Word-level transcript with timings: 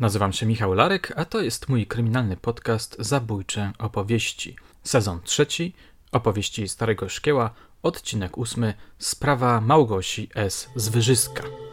Nazywam 0.00 0.32
się 0.32 0.46
Michał 0.46 0.74
Larek, 0.74 1.12
a 1.16 1.24
to 1.24 1.40
jest 1.40 1.68
mój 1.68 1.86
kryminalny 1.86 2.36
podcast 2.36 2.96
Zabójcze 2.98 3.72
opowieści. 3.78 4.56
Sezon 4.82 5.20
trzeci, 5.24 5.74
opowieści 6.12 6.68
Starego 6.68 7.08
Szkieła, 7.08 7.50
odcinek 7.82 8.38
ósmy, 8.38 8.74
sprawa 8.98 9.60
Małgosi 9.60 10.28
S. 10.34 10.68
z 10.76 10.88
Wyżyska. 10.88 11.69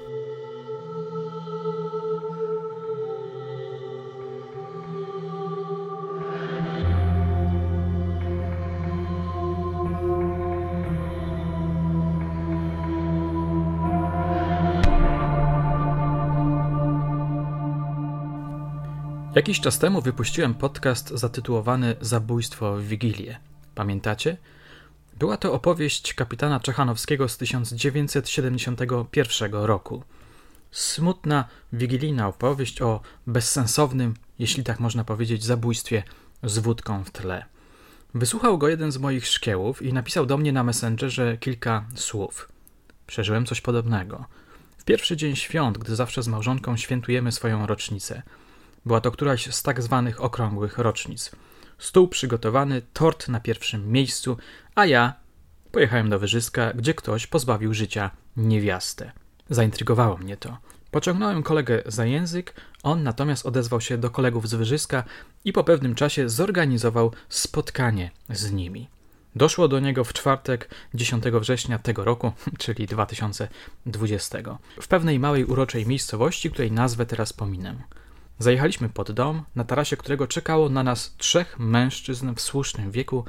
Jakiś 19.38 19.60
czas 19.60 19.80
temu 19.80 20.02
wypuściłem 20.02 20.54
podcast 20.54 21.10
zatytułowany 21.10 21.96
Zabójstwo 22.02 22.78
w 22.78 22.84
Wigilię. 22.84 23.40
Pamiętacie? 23.76 24.38
Była 25.20 25.38
to 25.38 25.54
opowieść 25.54 26.14
kapitana 26.14 26.60
Czechanowskiego 26.60 27.28
z 27.28 27.38
1971 27.38 29.54
roku. 29.54 30.04
Smutna, 30.72 31.46
wigilijna 31.74 32.28
opowieść 32.28 32.82
o 32.82 33.02
bezsensownym, 33.28 34.14
jeśli 34.40 34.64
tak 34.64 34.80
można 34.80 35.04
powiedzieć, 35.04 35.44
zabójstwie 35.44 36.04
z 36.44 36.60
wódką 36.60 37.04
w 37.04 37.12
tle. 37.12 37.46
Wysłuchał 38.14 38.58
go 38.58 38.68
jeden 38.68 38.92
z 38.92 38.98
moich 38.98 39.28
szkiełów 39.28 39.82
i 39.82 39.94
napisał 39.94 40.26
do 40.26 40.38
mnie 40.38 40.54
na 40.54 40.64
Messengerze 40.64 41.38
kilka 41.38 41.86
słów. 41.96 42.50
Przeżyłem 43.08 43.46
coś 43.46 43.62
podobnego. 43.62 44.26
W 44.78 44.84
pierwszy 44.84 45.18
dzień 45.18 45.36
świąt, 45.36 45.78
gdy 45.78 45.96
zawsze 45.96 46.24
z 46.24 46.28
małżonką 46.28 46.78
świętujemy 46.78 47.32
swoją 47.32 47.68
rocznicę– 47.68 48.22
była 48.86 49.02
to 49.02 49.12
któraś 49.12 49.56
z 49.56 49.64
tak 49.64 49.82
zwanych 49.82 50.24
okrągłych 50.24 50.78
rocznic. 50.78 51.32
Stół 51.78 52.08
przygotowany, 52.08 52.82
tort 52.94 53.28
na 53.28 53.40
pierwszym 53.40 53.92
miejscu, 53.92 54.38
a 54.76 54.86
ja 54.86 55.14
pojechałem 55.72 56.10
do 56.10 56.20
Wyżyska, 56.20 56.74
gdzie 56.74 56.94
ktoś 56.94 57.28
pozbawił 57.28 57.74
życia 57.74 58.12
niewiastę. 58.38 59.12
Zaintrygowało 59.50 60.18
mnie 60.18 60.38
to. 60.38 60.58
Pociągnąłem 60.92 61.44
kolegę 61.44 61.84
za 61.86 62.06
język, 62.06 62.54
on 62.84 63.04
natomiast 63.04 63.46
odezwał 63.46 63.82
się 63.82 63.98
do 63.98 64.10
kolegów 64.10 64.50
z 64.50 64.54
Wyżyska 64.54 65.04
i 65.46 65.54
po 65.54 65.64
pewnym 65.64 65.96
czasie 65.96 66.30
zorganizował 66.30 67.12
spotkanie 67.30 68.12
z 68.30 68.52
nimi. 68.52 68.90
Doszło 69.36 69.68
do 69.68 69.80
niego 69.80 70.04
w 70.04 70.14
czwartek 70.14 70.70
10 70.94 71.24
września 71.24 71.80
tego 71.80 72.04
roku, 72.04 72.32
czyli 72.60 72.88
2020, 72.88 74.38
w 74.82 74.88
pewnej 74.88 75.20
małej 75.20 75.46
uroczej 75.46 75.88
miejscowości, 75.88 76.52
której 76.52 76.72
nazwę 76.72 77.06
teraz 77.06 77.34
pominę. 77.34 77.76
Zajechaliśmy 78.40 78.90
pod 78.90 79.12
dom, 79.12 79.44
na 79.56 79.64
tarasie 79.64 79.98
którego 79.98 80.28
czekało 80.28 80.70
na 80.70 80.84
nas 80.84 81.16
trzech 81.18 81.60
mężczyzn 81.60 82.34
w 82.36 82.42
słusznym 82.42 82.92
wieku 82.92 83.26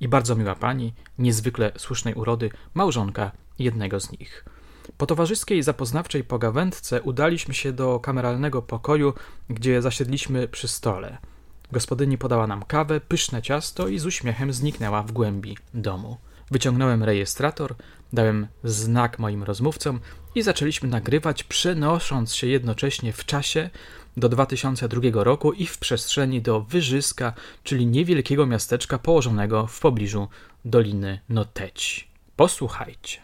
i 0.00 0.08
bardzo 0.08 0.36
miła 0.36 0.54
pani, 0.54 0.94
niezwykle 1.18 1.72
słusznej 1.76 2.14
urody, 2.14 2.50
małżonka 2.74 3.32
jednego 3.58 4.00
z 4.00 4.12
nich. 4.12 4.44
Po 4.96 5.06
towarzyskiej 5.06 5.62
zapoznawczej 5.62 6.24
pogawędce 6.24 7.02
udaliśmy 7.02 7.54
się 7.54 7.72
do 7.72 8.00
kameralnego 8.00 8.62
pokoju, 8.62 9.14
gdzie 9.48 9.82
zasiedliśmy 9.82 10.48
przy 10.48 10.68
stole. 10.68 11.18
Gospodyni 11.72 12.18
podała 12.18 12.46
nam 12.46 12.62
kawę, 12.62 13.00
pyszne 13.00 13.42
ciasto 13.42 13.88
i 13.88 13.98
z 13.98 14.06
uśmiechem 14.06 14.52
zniknęła 14.52 15.02
w 15.02 15.12
głębi 15.12 15.56
domu. 15.74 16.16
Wyciągnąłem 16.50 17.02
rejestrator, 17.02 17.74
dałem 18.12 18.46
znak 18.64 19.18
moim 19.18 19.42
rozmówcom 19.42 20.00
i 20.34 20.42
zaczęliśmy 20.42 20.88
nagrywać, 20.88 21.44
przenosząc 21.44 22.34
się 22.34 22.46
jednocześnie 22.46 23.12
w 23.12 23.24
czasie 23.24 23.70
do 24.16 24.28
2002 24.28 25.00
roku 25.14 25.52
i 25.52 25.66
w 25.66 25.78
przestrzeni 25.78 26.42
do 26.42 26.60
Wyżyska, 26.60 27.32
czyli 27.62 27.86
niewielkiego 27.86 28.46
miasteczka 28.46 28.98
położonego 28.98 29.66
w 29.66 29.80
pobliżu 29.80 30.28
Doliny 30.64 31.20
Noteci. 31.28 32.08
Posłuchajcie. 32.36 33.20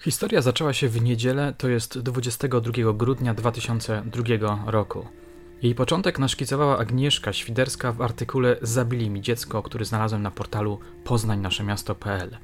Historia 0.00 0.42
zaczęła 0.42 0.72
się 0.72 0.88
w 0.88 1.02
niedzielę, 1.02 1.54
to 1.58 1.68
jest 1.68 1.98
22 1.98 2.92
grudnia 2.92 3.34
2002 3.34 4.64
roku. 4.66 5.06
Jej 5.62 5.74
początek 5.74 6.18
naszkicowała 6.18 6.78
Agnieszka 6.78 7.32
Świderska 7.32 7.92
w 7.92 8.02
artykule 8.02 8.56
Zabili 8.62 9.10
mi 9.10 9.20
dziecko, 9.20 9.62
który 9.62 9.84
znalazłem 9.84 10.22
na 10.22 10.30
portalu 10.30 10.78
poznańnaszemiasto.pl. 11.04 12.36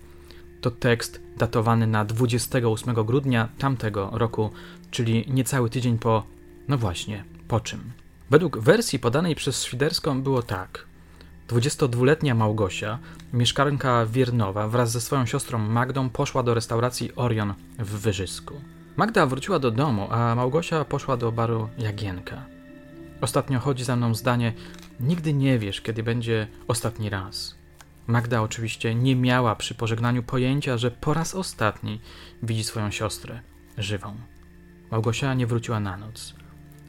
To 0.60 0.70
tekst 0.70 1.20
datowany 1.36 1.86
na 1.86 2.04
28 2.04 2.94
grudnia 2.94 3.48
tamtego 3.58 4.10
roku, 4.12 4.50
czyli 4.90 5.24
niecały 5.28 5.70
tydzień 5.70 5.98
po, 5.98 6.22
no 6.68 6.78
właśnie, 6.78 7.24
po 7.48 7.60
czym. 7.60 7.92
Według 8.30 8.58
wersji 8.58 8.98
podanej 8.98 9.34
przez 9.34 9.64
Świderską 9.64 10.22
było 10.22 10.42
tak. 10.42 10.86
22-letnia 11.48 12.34
Małgosia, 12.34 12.98
mieszkanka 13.32 14.06
Wiernowa, 14.06 14.68
wraz 14.68 14.90
ze 14.90 15.00
swoją 15.00 15.26
siostrą 15.26 15.58
Magdą 15.58 16.10
poszła 16.10 16.42
do 16.42 16.54
restauracji 16.54 17.16
Orion 17.16 17.54
w 17.78 18.00
Wyżysku. 18.00 18.54
Magda 18.96 19.26
wróciła 19.26 19.58
do 19.58 19.70
domu, 19.70 20.08
a 20.10 20.34
Małgosia 20.34 20.84
poszła 20.84 21.16
do 21.16 21.32
baru 21.32 21.68
Jagienka. 21.78 22.51
Ostatnio 23.22 23.60
chodzi 23.60 23.84
za 23.84 23.96
mną 23.96 24.14
zdanie: 24.14 24.52
Nigdy 25.00 25.32
nie 25.32 25.58
wiesz, 25.58 25.80
kiedy 25.80 26.02
będzie 26.02 26.46
ostatni 26.68 27.10
raz. 27.10 27.54
Magda 28.06 28.42
oczywiście 28.42 28.94
nie 28.94 29.16
miała 29.16 29.56
przy 29.56 29.74
pożegnaniu 29.74 30.22
pojęcia, 30.22 30.78
że 30.78 30.90
po 30.90 31.14
raz 31.14 31.34
ostatni 31.34 32.00
widzi 32.42 32.64
swoją 32.64 32.90
siostrę 32.90 33.40
żywą. 33.78 34.16
Małgosia 34.90 35.34
nie 35.34 35.46
wróciła 35.46 35.80
na 35.80 35.96
noc. 35.96 36.34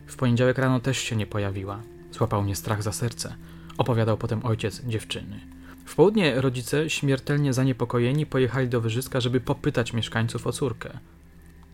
W 0.08 0.16
poniedziałek 0.16 0.58
rano 0.58 0.80
też 0.80 0.98
się 0.98 1.16
nie 1.16 1.28
pojawiła. 1.28 1.80
Złapał 2.12 2.44
mnie 2.44 2.56
strach 2.56 2.84
za 2.84 2.92
serce, 2.92 3.36
opowiadał 3.78 4.18
potem 4.18 4.46
ojciec 4.46 4.82
dziewczyny. 4.86 5.40
W 5.86 5.96
południe 5.96 6.42
rodzice, 6.42 6.90
śmiertelnie 6.90 7.54
zaniepokojeni, 7.54 8.26
pojechali 8.26 8.70
do 8.70 8.82
Wyżyska, 8.82 9.22
żeby 9.22 9.40
popytać 9.40 9.94
mieszkańców 9.94 10.48
o 10.48 10.52
córkę. 10.52 11.00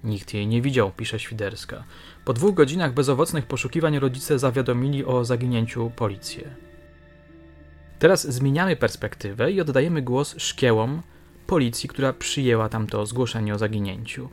Nikt 0.04 0.34
jej 0.34 0.48
nie 0.48 0.62
widział, 0.62 0.92
pisze 0.92 1.20
Świderska. 1.20 1.84
Po 2.26 2.34
dwóch 2.34 2.54
godzinach 2.54 2.94
bezowocnych 2.94 3.46
poszukiwań 3.46 4.00
rodzice 4.00 4.40
zawiadomili 4.40 5.06
o 5.06 5.26
zaginięciu 5.26 5.92
policję. 5.96 6.50
Teraz 8.00 8.28
zmieniamy 8.28 8.76
perspektywę 8.76 9.52
i 9.52 9.62
oddajemy 9.62 10.02
głos 10.02 10.36
szkiełom 10.38 11.02
policji, 11.48 11.90
która 11.90 12.14
przyjęła 12.14 12.70
tamto 12.70 13.06
zgłoszenie 13.06 13.54
o 13.54 13.58
zaginięciu. 13.58 14.30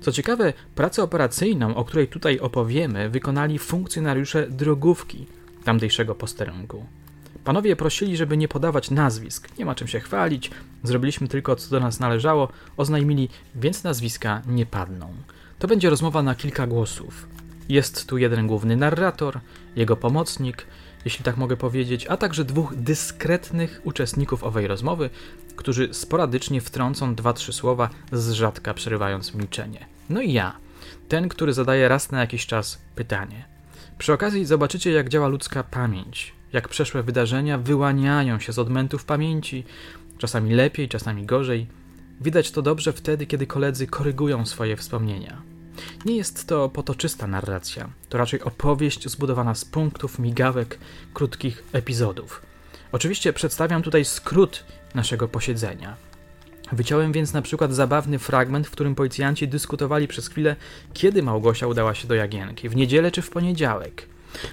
Co 0.00 0.12
ciekawe, 0.12 0.52
pracę 0.74 1.02
operacyjną, 1.02 1.74
o 1.74 1.84
której 1.84 2.08
tutaj 2.08 2.38
opowiemy, 2.38 3.10
wykonali 3.10 3.58
funkcjonariusze 3.58 4.48
drogówki 4.48 5.26
tamtejszego 5.64 6.14
posterunku. 6.14 6.86
Panowie 7.50 7.76
prosili, 7.76 8.16
żeby 8.16 8.36
nie 8.36 8.48
podawać 8.48 8.90
nazwisk, 8.90 9.58
nie 9.58 9.64
ma 9.64 9.74
czym 9.74 9.88
się 9.88 10.00
chwalić, 10.00 10.50
zrobiliśmy 10.82 11.28
tylko 11.28 11.56
co 11.56 11.70
do 11.70 11.80
nas 11.80 12.00
należało, 12.00 12.48
oznajmili, 12.76 13.28
więc 13.54 13.84
nazwiska 13.84 14.42
nie 14.46 14.66
padną. 14.66 15.14
To 15.58 15.68
będzie 15.68 15.90
rozmowa 15.90 16.22
na 16.22 16.34
kilka 16.34 16.66
głosów. 16.66 17.28
Jest 17.68 18.06
tu 18.06 18.18
jeden 18.18 18.46
główny 18.46 18.76
narrator, 18.76 19.40
jego 19.76 19.96
pomocnik, 19.96 20.66
jeśli 21.04 21.24
tak 21.24 21.36
mogę 21.36 21.56
powiedzieć, 21.56 22.06
a 22.06 22.16
także 22.16 22.44
dwóch 22.44 22.74
dyskretnych 22.76 23.80
uczestników 23.84 24.44
owej 24.44 24.66
rozmowy, 24.66 25.10
którzy 25.56 25.94
sporadycznie 25.94 26.60
wtrącą 26.60 27.14
dwa-trzy 27.14 27.52
słowa, 27.52 27.90
z 28.12 28.30
rzadka 28.30 28.74
przerywając 28.74 29.34
milczenie. 29.34 29.86
No 30.10 30.20
i 30.20 30.32
ja, 30.32 30.56
ten, 31.08 31.28
który 31.28 31.52
zadaje 31.52 31.88
raz 31.88 32.10
na 32.10 32.20
jakiś 32.20 32.46
czas 32.46 32.78
pytanie. 32.94 33.44
Przy 33.98 34.12
okazji 34.12 34.46
zobaczycie, 34.46 34.90
jak 34.90 35.08
działa 35.08 35.28
ludzka 35.28 35.64
pamięć, 35.64 36.39
jak 36.52 36.68
przeszłe 36.68 37.02
wydarzenia 37.02 37.58
wyłaniają 37.58 38.38
się 38.38 38.52
z 38.52 38.58
odmętów 38.58 39.04
pamięci, 39.04 39.64
czasami 40.18 40.54
lepiej, 40.54 40.88
czasami 40.88 41.26
gorzej. 41.26 41.66
Widać 42.20 42.50
to 42.50 42.62
dobrze 42.62 42.92
wtedy, 42.92 43.26
kiedy 43.26 43.46
koledzy 43.46 43.86
korygują 43.86 44.46
swoje 44.46 44.76
wspomnienia. 44.76 45.42
Nie 46.04 46.16
jest 46.16 46.46
to 46.46 46.68
potoczysta 46.68 47.26
narracja, 47.26 47.90
to 48.08 48.18
raczej 48.18 48.42
opowieść 48.42 49.08
zbudowana 49.08 49.54
z 49.54 49.64
punktów, 49.64 50.18
migawek, 50.18 50.78
krótkich 51.14 51.64
epizodów. 51.72 52.42
Oczywiście 52.92 53.32
przedstawiam 53.32 53.82
tutaj 53.82 54.04
skrót 54.04 54.64
naszego 54.94 55.28
posiedzenia. 55.28 55.96
Wyciąłem 56.72 57.12
więc 57.12 57.32
na 57.32 57.42
przykład 57.42 57.74
zabawny 57.74 58.18
fragment, 58.18 58.66
w 58.66 58.70
którym 58.70 58.94
policjanci 58.94 59.48
dyskutowali 59.48 60.08
przez 60.08 60.28
chwilę, 60.28 60.56
kiedy 60.92 61.22
Małgosia 61.22 61.66
udała 61.66 61.94
się 61.94 62.08
do 62.08 62.14
Jagienki, 62.14 62.68
w 62.68 62.76
niedzielę 62.76 63.10
czy 63.10 63.22
w 63.22 63.30
poniedziałek. 63.30 64.06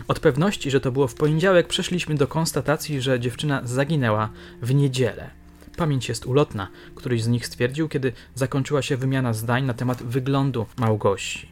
Od 0.07 0.19
pewności, 0.19 0.71
że 0.71 0.81
to 0.81 0.91
było 0.91 1.07
w 1.07 1.15
poniedziałek, 1.15 1.67
przeszliśmy 1.67 2.15
do 2.15 2.27
konstatacji, 2.27 3.01
że 3.01 3.19
dziewczyna 3.19 3.61
zaginęła 3.63 4.29
w 4.61 4.73
niedzielę. 4.73 5.29
Pamięć 5.77 6.09
jest 6.09 6.25
ulotna, 6.25 6.67
któryś 6.95 7.23
z 7.23 7.27
nich 7.27 7.47
stwierdził, 7.47 7.89
kiedy 7.89 8.11
zakończyła 8.35 8.81
się 8.81 8.97
wymiana 8.97 9.33
zdań 9.33 9.65
na 9.65 9.73
temat 9.73 10.03
wyglądu 10.03 10.65
Małgosi. 10.77 11.47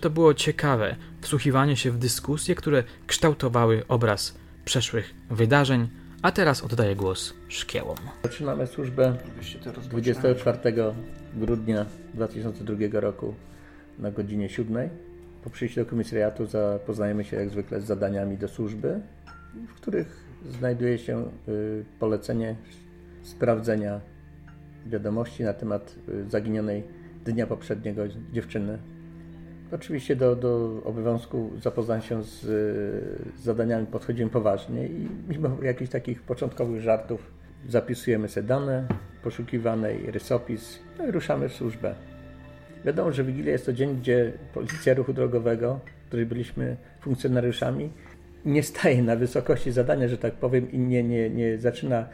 To 0.00 0.10
było 0.10 0.34
ciekawe, 0.34 0.96
wsłuchiwanie 1.20 1.76
się 1.76 1.90
w 1.90 1.98
dyskusje, 1.98 2.54
które 2.54 2.84
kształtowały 3.06 3.82
obraz 3.88 4.34
przeszłych 4.64 5.14
wydarzeń, 5.30 5.88
a 6.22 6.32
teraz 6.32 6.62
oddaję 6.62 6.96
głos 6.96 7.34
szkiełom. 7.48 7.96
Zaczynamy 8.22 8.66
służbę 8.66 9.16
24 9.90 10.58
grudnia 11.34 11.86
2002 12.14 13.00
roku 13.00 13.34
na 13.98 14.10
godzinie 14.10 14.48
7. 14.48 14.88
Po 15.46 15.50
przyjściu 15.50 15.80
do 15.80 15.90
komisariatu 15.90 16.46
zapoznajemy 16.46 17.24
się 17.24 17.36
jak 17.36 17.50
zwykle 17.50 17.80
z 17.80 17.84
zadaniami 17.84 18.38
do 18.38 18.48
służby, 18.48 19.00
w 19.68 19.74
których 19.74 20.24
znajduje 20.50 20.98
się 20.98 21.24
y, 21.48 21.84
polecenie 22.00 22.56
sprawdzenia 23.22 24.00
wiadomości 24.86 25.44
na 25.44 25.52
temat 25.52 25.94
y, 26.08 26.30
zaginionej 26.30 26.84
dnia 27.24 27.46
poprzedniego 27.46 28.02
dziewczyny. 28.32 28.78
Oczywiście 29.72 30.16
do, 30.16 30.36
do 30.36 30.82
obowiązku 30.84 31.50
zapoznania 31.62 32.02
się 32.02 32.22
z, 32.22 32.40
z 32.40 33.42
zadaniami 33.42 33.86
podchodzimy 33.86 34.30
poważnie 34.30 34.86
i 34.86 35.08
mimo 35.28 35.62
jakichś 35.62 35.90
takich 35.90 36.22
początkowych 36.22 36.80
żartów 36.80 37.30
zapisujemy 37.68 38.28
sobie 38.28 38.46
dane 38.46 38.88
poszukiwanej, 39.22 40.10
rysopis 40.10 40.78
no 40.98 41.06
i 41.06 41.10
ruszamy 41.10 41.48
w 41.48 41.54
służbę. 41.54 41.94
Wiadomo, 42.86 43.12
że 43.12 43.24
Wigilia 43.24 43.52
jest 43.52 43.66
to 43.66 43.72
dzień, 43.72 43.96
gdzie 43.96 44.32
Policja 44.54 44.94
Ruchu 44.94 45.12
Drogowego, 45.12 45.80
której 46.08 46.26
byliśmy 46.26 46.76
funkcjonariuszami, 47.00 47.90
nie 48.44 48.62
staje 48.62 49.02
na 49.02 49.16
wysokości 49.16 49.72
zadania, 49.72 50.08
że 50.08 50.18
tak 50.18 50.34
powiem, 50.34 50.72
i 50.72 50.78
nie, 50.78 51.02
nie, 51.02 51.30
nie 51.30 51.58
zaczyna 51.58 52.06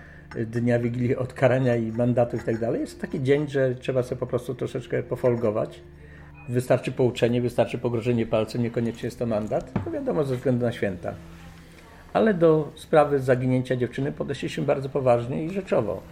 dnia 0.46 0.78
Wigilii 0.78 1.16
od 1.16 1.32
karania 1.32 1.76
i 1.76 1.92
mandatu 1.92 2.36
i 2.36 2.40
tak 2.40 2.58
dalej. 2.58 2.80
Jest 2.80 2.96
to 2.96 3.06
taki 3.06 3.22
dzień, 3.22 3.48
że 3.48 3.74
trzeba 3.74 4.02
sobie 4.02 4.19
po 4.19 4.26
prostu 4.26 4.54
troszeczkę 4.54 5.02
pofolgować. 5.02 5.80
Wystarczy 6.48 6.92
pouczenie, 6.92 7.40
wystarczy 7.40 7.78
pogrożenie 7.78 8.26
palcem, 8.26 8.62
niekoniecznie 8.62 9.06
jest 9.06 9.19
to 9.19 9.26
mandat. 9.26 9.84
To 9.84 9.90
wiadomo, 9.90 10.24
ze 10.24 10.36
względu 10.36 10.64
na 10.64 10.72
święta. 10.72 11.14
Ale 12.12 12.34
do 12.34 12.72
sprawy 12.74 13.20
zaginięcia 13.20 13.76
dziewczyny 13.76 14.12
podeszliśmy 14.12 14.64
bardzo 14.64 14.88
poważnie 14.88 15.44
i 15.44 15.50
rzeczowo. 15.50 16.02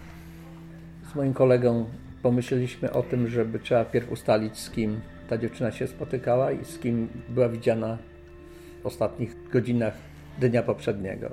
Z 1.11 1.15
moim 1.15 1.33
kolegą 1.33 1.85
pomyśleliśmy 2.21 2.91
o 2.91 3.03
tym, 3.03 3.27
żeby 3.27 3.59
trzeba 3.59 3.85
pierw 3.85 4.11
ustalić, 4.11 4.57
z 4.57 4.69
kim 4.69 5.01
ta 5.29 5.37
dziewczyna 5.37 5.71
się 5.71 5.87
spotykała 5.87 6.51
i 6.51 6.65
z 6.65 6.79
kim 6.79 7.07
była 7.29 7.49
widziana 7.49 7.97
w 8.83 8.85
ostatnich 8.85 9.49
godzinach 9.51 9.93
dnia 10.39 10.63
poprzedniego. 10.63 11.29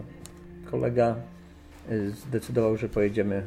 Kolega 0.70 1.16
y, 1.90 2.10
zdecydował, 2.10 2.76
że 2.76 2.88
pojedziemy 2.88 3.36
y, 3.36 3.42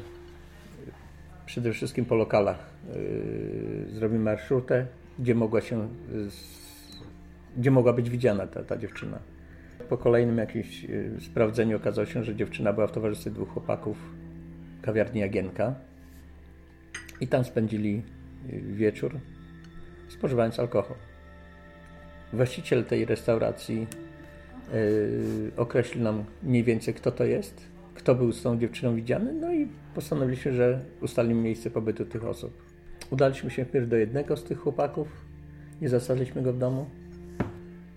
przede 1.46 1.74
wszystkim 1.74 2.06
po 2.06 2.16
lokalach. 2.16 2.70
Y, 2.96 3.86
zrobimy 3.92 4.24
marszrutę, 4.24 4.86
gdzie 5.20 5.36
mogła 5.36 5.62
się, 5.62 5.88
gdzie 7.58 7.72
mogła 7.72 7.94
być 7.94 8.10
widziana 8.10 8.48
ta, 8.48 8.64
ta 8.64 8.78
dziewczyna. 8.78 9.20
Po 9.90 9.98
kolejnym 9.98 10.38
jakimś 10.38 10.86
sprawdzeniu 11.20 11.78
okazało 11.78 12.06
się, 12.06 12.24
że 12.24 12.36
dziewczyna 12.36 12.74
była 12.74 12.88
w 12.88 12.92
towarzystwie 12.92 13.32
dwóch 13.32 13.50
chłopaków 13.50 13.98
kawiarni 14.82 15.22
Jagienka 15.22 15.76
i 17.22 17.28
tam 17.28 17.44
spędzili 17.44 18.02
wieczór 18.62 19.20
spożywając 20.10 20.60
alkohol. 20.60 20.98
Właściciel 22.34 22.86
tej 22.86 23.06
restauracji 23.06 23.88
yy, 24.74 25.52
określił 25.58 26.04
nam 26.04 26.24
mniej 26.44 26.64
więcej, 26.64 26.94
kto 26.94 27.12
to 27.12 27.26
jest, 27.26 27.68
kto 27.96 28.16
był 28.16 28.32
z 28.32 28.42
tą 28.42 28.60
dziewczyną 28.60 28.96
widziany, 28.96 29.34
no 29.34 29.54
i 29.54 29.68
postanowiliśmy, 29.96 30.54
że 30.54 30.86
ustalimy 31.02 31.42
miejsce 31.42 31.70
pobytu 31.70 32.06
tych 32.06 32.26
osób. 32.26 32.64
Udaliśmy 33.10 33.52
się 33.52 33.66
wpierw 33.66 33.90
do 33.90 33.96
jednego 33.96 34.38
z 34.38 34.44
tych 34.44 34.60
chłopaków, 34.60 35.08
nie 35.82 35.90
zastaliśmy 35.90 36.42
go 36.42 36.54
w 36.54 36.58
domu. 36.58 36.90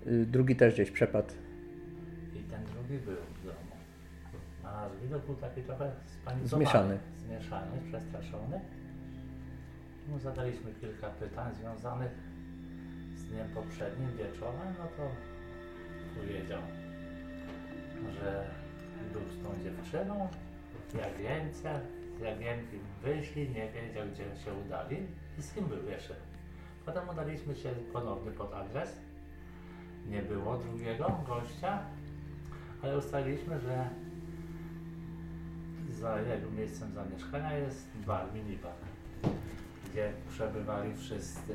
Yy, 0.06 0.26
drugi 0.26 0.56
też 0.56 0.74
gdzieś 0.74 0.90
przepadł. 0.90 1.34
I 2.34 2.38
ten 2.50 2.64
drugi 2.64 3.04
był 3.04 3.14
w 3.14 3.44
domu. 3.44 3.76
A 4.64 4.72
nasz 4.72 4.92
widok 5.02 5.26
był 5.26 5.34
taki 5.34 5.62
trochę 5.62 5.90
spanikowany. 6.06 6.48
Zmieszany. 6.48 6.98
Zmieszany, 7.26 7.78
przestraszony. 7.88 8.60
Mu 10.08 10.18
zadaliśmy 10.18 10.72
kilka 10.80 11.10
pytań 11.10 11.54
związanych 11.54 12.12
z 13.14 13.24
dniem 13.24 13.48
poprzednim 13.48 14.16
wieczorem, 14.16 14.74
no 14.78 14.84
to 14.96 15.10
powiedział, 16.20 16.62
że 18.20 18.50
był 19.12 19.22
z 19.28 19.42
tą 19.42 19.62
dziewczyną, 19.62 20.28
jak 20.94 21.16
więcej, 21.16 21.72
jak 22.22 22.38
więcej 22.38 22.80
wyszli, 23.02 23.50
nie 23.50 23.70
wiedział 23.70 24.06
gdzie 24.08 24.24
się 24.44 24.54
udali 24.66 25.06
i 25.38 25.42
z 25.42 25.52
kim 25.52 25.64
był 25.64 25.88
jeszcze. 25.88 26.14
Potem 26.86 27.08
udaliśmy 27.08 27.56
się 27.56 27.70
ponownie 27.92 28.30
pod 28.30 28.54
adres. 28.54 29.00
Nie 30.06 30.22
było 30.22 30.56
drugiego 30.56 31.20
gościa, 31.26 31.82
ale 32.82 32.98
ustaliliśmy, 32.98 33.60
że 33.60 33.88
za 35.90 36.20
jego 36.20 36.50
miejscem 36.50 36.92
zamieszkania 36.92 37.56
jest 37.56 37.88
bar, 38.06 38.34
minibar 38.34 38.93
gdzie 39.94 40.12
przebywali 40.30 40.96
wszyscy 40.96 41.52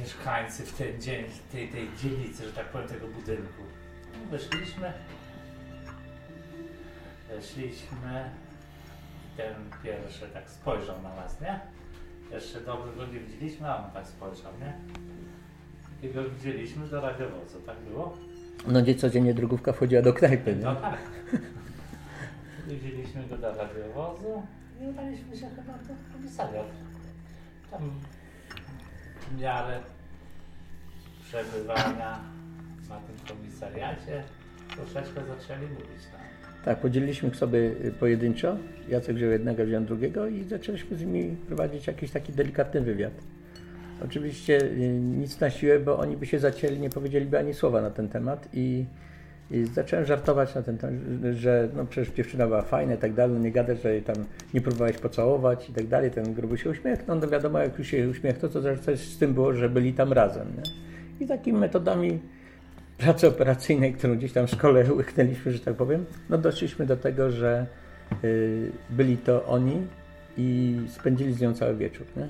mieszkańcy 0.00 0.62
w 0.62 0.72
ten 0.72 1.00
dzień, 1.00 1.24
tej, 1.52 1.68
tej 1.68 1.88
dzielnicy, 2.02 2.44
że 2.44 2.52
tak 2.52 2.66
powiem, 2.66 2.88
tego 2.88 3.06
budynku. 3.06 3.62
Wyszliśmy, 4.30 4.92
weszliśmy, 7.28 8.30
ten 9.36 9.54
pierwszy 9.82 10.28
tak 10.28 10.50
spojrzał 10.50 11.02
na 11.02 11.16
nas, 11.16 11.40
nie? 11.40 11.60
Jeszcze 12.30 12.60
dobrze 12.60 12.92
go 12.96 13.06
nie 13.06 13.20
widzieliśmy, 13.20 13.68
a 13.68 13.84
on 13.84 13.90
tak 13.90 14.06
spojrzał, 14.06 14.52
nie? 14.60 14.72
I 16.08 16.14
go 16.14 16.30
widzieliśmy 16.30 16.86
do 16.86 17.00
radiowozu, 17.00 17.60
tak 17.66 17.76
było? 17.78 18.16
No 18.68 18.82
gdzie 18.82 18.94
codziennie 18.94 19.34
drugówka 19.34 19.72
wchodziła 19.72 20.02
do 20.02 20.12
knajpy, 20.12 20.56
nie? 20.56 20.64
No 20.64 20.76
tak. 20.76 20.98
Widzieliśmy 22.68 23.26
go 23.26 23.38
do 23.38 23.54
radiowozu 23.54 24.42
i 24.82 24.86
udaliśmy 24.86 25.36
się 25.36 25.46
chyba 25.48 25.72
do 25.72 25.94
komisariat. 26.12 26.66
Tam 27.70 27.90
w 29.20 29.40
miarę 29.40 29.80
przebywania 31.22 32.20
na 32.88 33.00
tym 33.00 33.36
komisariacie 33.36 34.22
troszeczkę 34.76 35.20
zaczęli 35.26 35.66
mówić 35.66 36.02
nam. 36.12 36.20
Tak, 36.64 36.80
podzieliliśmy 36.80 37.34
sobie 37.34 37.70
pojedynczo. 38.00 38.56
Jacek 38.88 39.16
wziął 39.16 39.30
jednego, 39.30 39.64
wziął 39.64 39.82
drugiego 39.82 40.26
i 40.26 40.44
zaczęliśmy 40.44 40.96
z 40.96 41.00
nimi 41.00 41.36
prowadzić 41.36 41.86
jakiś 41.86 42.10
taki 42.10 42.32
delikatny 42.32 42.80
wywiad. 42.80 43.12
Oczywiście 44.04 44.62
y, 44.62 45.00
nic 45.00 45.40
na 45.40 45.50
siłę, 45.50 45.80
bo 45.80 45.98
oni 45.98 46.16
by 46.16 46.26
się 46.26 46.38
zacięli, 46.38 46.78
nie 46.78 46.90
powiedzieliby 46.90 47.38
ani 47.38 47.54
słowa 47.54 47.82
na 47.82 47.90
ten 47.90 48.08
temat 48.08 48.48
i, 48.52 48.84
i 49.52 49.66
zacząłem 49.66 50.04
żartować 50.04 50.54
na 50.54 50.62
ten 50.62 50.78
temat, 50.78 51.00
że 51.32 51.68
no 51.76 51.84
przecież 51.86 52.14
dziewczyna 52.14 52.46
była 52.46 52.62
fajna 52.62 52.94
i 52.94 52.98
tak 52.98 53.12
dalej, 53.12 53.36
no 53.36 53.42
nie 53.42 53.52
gadać, 53.52 53.82
że 53.82 53.92
jej 53.92 54.02
tam 54.02 54.16
nie 54.54 54.60
próbowałeś 54.60 54.98
pocałować 54.98 55.70
i 55.70 55.72
tak 55.72 55.86
dalej, 55.86 56.10
ten 56.10 56.34
gruby 56.34 56.58
się 56.58 56.70
uśmiechnął, 56.70 57.18
no 57.20 57.28
wiadomo 57.28 57.58
jak 57.58 57.78
już 57.78 57.88
się 57.88 58.08
uśmiechnął, 58.08 58.52
to 58.52 58.76
coś 58.76 58.98
z 58.98 59.18
tym 59.18 59.34
było, 59.34 59.52
że 59.54 59.68
byli 59.68 59.92
tam 59.92 60.12
razem. 60.12 60.48
Nie? 60.56 60.62
I 61.24 61.28
takimi 61.28 61.58
metodami 61.58 62.18
pracy 62.98 63.28
operacyjnej, 63.28 63.92
którą 63.92 64.16
gdzieś 64.16 64.32
tam 64.32 64.46
w 64.46 64.50
szkole 64.50 64.84
łyknęliśmy, 64.96 65.52
że 65.52 65.58
tak 65.58 65.74
powiem, 65.74 66.04
no 66.30 66.38
doszliśmy 66.38 66.86
do 66.86 66.96
tego, 66.96 67.30
że 67.30 67.66
y, 68.24 68.70
byli 68.90 69.16
to 69.16 69.46
oni 69.46 69.86
i 70.36 70.76
spędzili 70.88 71.32
z 71.34 71.40
nią 71.40 71.54
cały 71.54 71.76
wieczór. 71.76 72.06
Nie? 72.16 72.28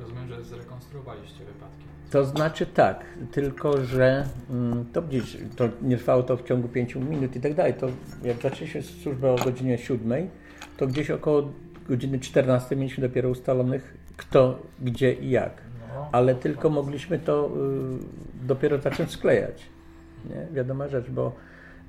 Rozumiem, 0.00 0.28
że 0.28 0.44
zrekonstruowaliście 0.44 1.44
wypadki. 1.44 1.84
To 2.10 2.24
znaczy 2.24 2.66
tak, 2.66 3.04
tylko 3.32 3.84
że 3.84 4.26
mm, 4.50 4.84
to 4.92 5.02
gdzieś, 5.02 5.36
to 5.56 5.68
nie 5.82 5.96
trwało 5.96 6.22
to 6.22 6.36
w 6.36 6.44
ciągu 6.44 6.68
5 6.68 6.94
minut 6.94 7.36
i 7.36 7.40
tak 7.40 7.54
dalej. 7.54 7.74
To 7.74 7.86
jak 8.22 8.42
zaczęliśmy 8.42 8.82
służbę 8.82 9.32
o 9.32 9.36
godzinie 9.36 9.78
7, 9.78 10.28
to 10.76 10.86
gdzieś 10.86 11.10
około 11.10 11.52
godziny 11.88 12.18
14 12.18 12.76
mieliśmy 12.76 13.08
dopiero 13.08 13.30
ustalonych 13.30 13.98
kto, 14.16 14.62
gdzie 14.82 15.12
i 15.12 15.30
jak. 15.30 15.52
No, 15.94 16.08
Ale 16.12 16.34
tylko 16.34 16.70
mogliśmy 16.70 17.18
to 17.18 17.50
y, 18.42 18.46
dopiero 18.46 18.78
zacząć 18.78 19.10
sklejać. 19.10 19.66
Nie? 20.30 20.46
Wiadoma 20.52 20.88
rzecz, 20.88 21.10
bo 21.10 21.32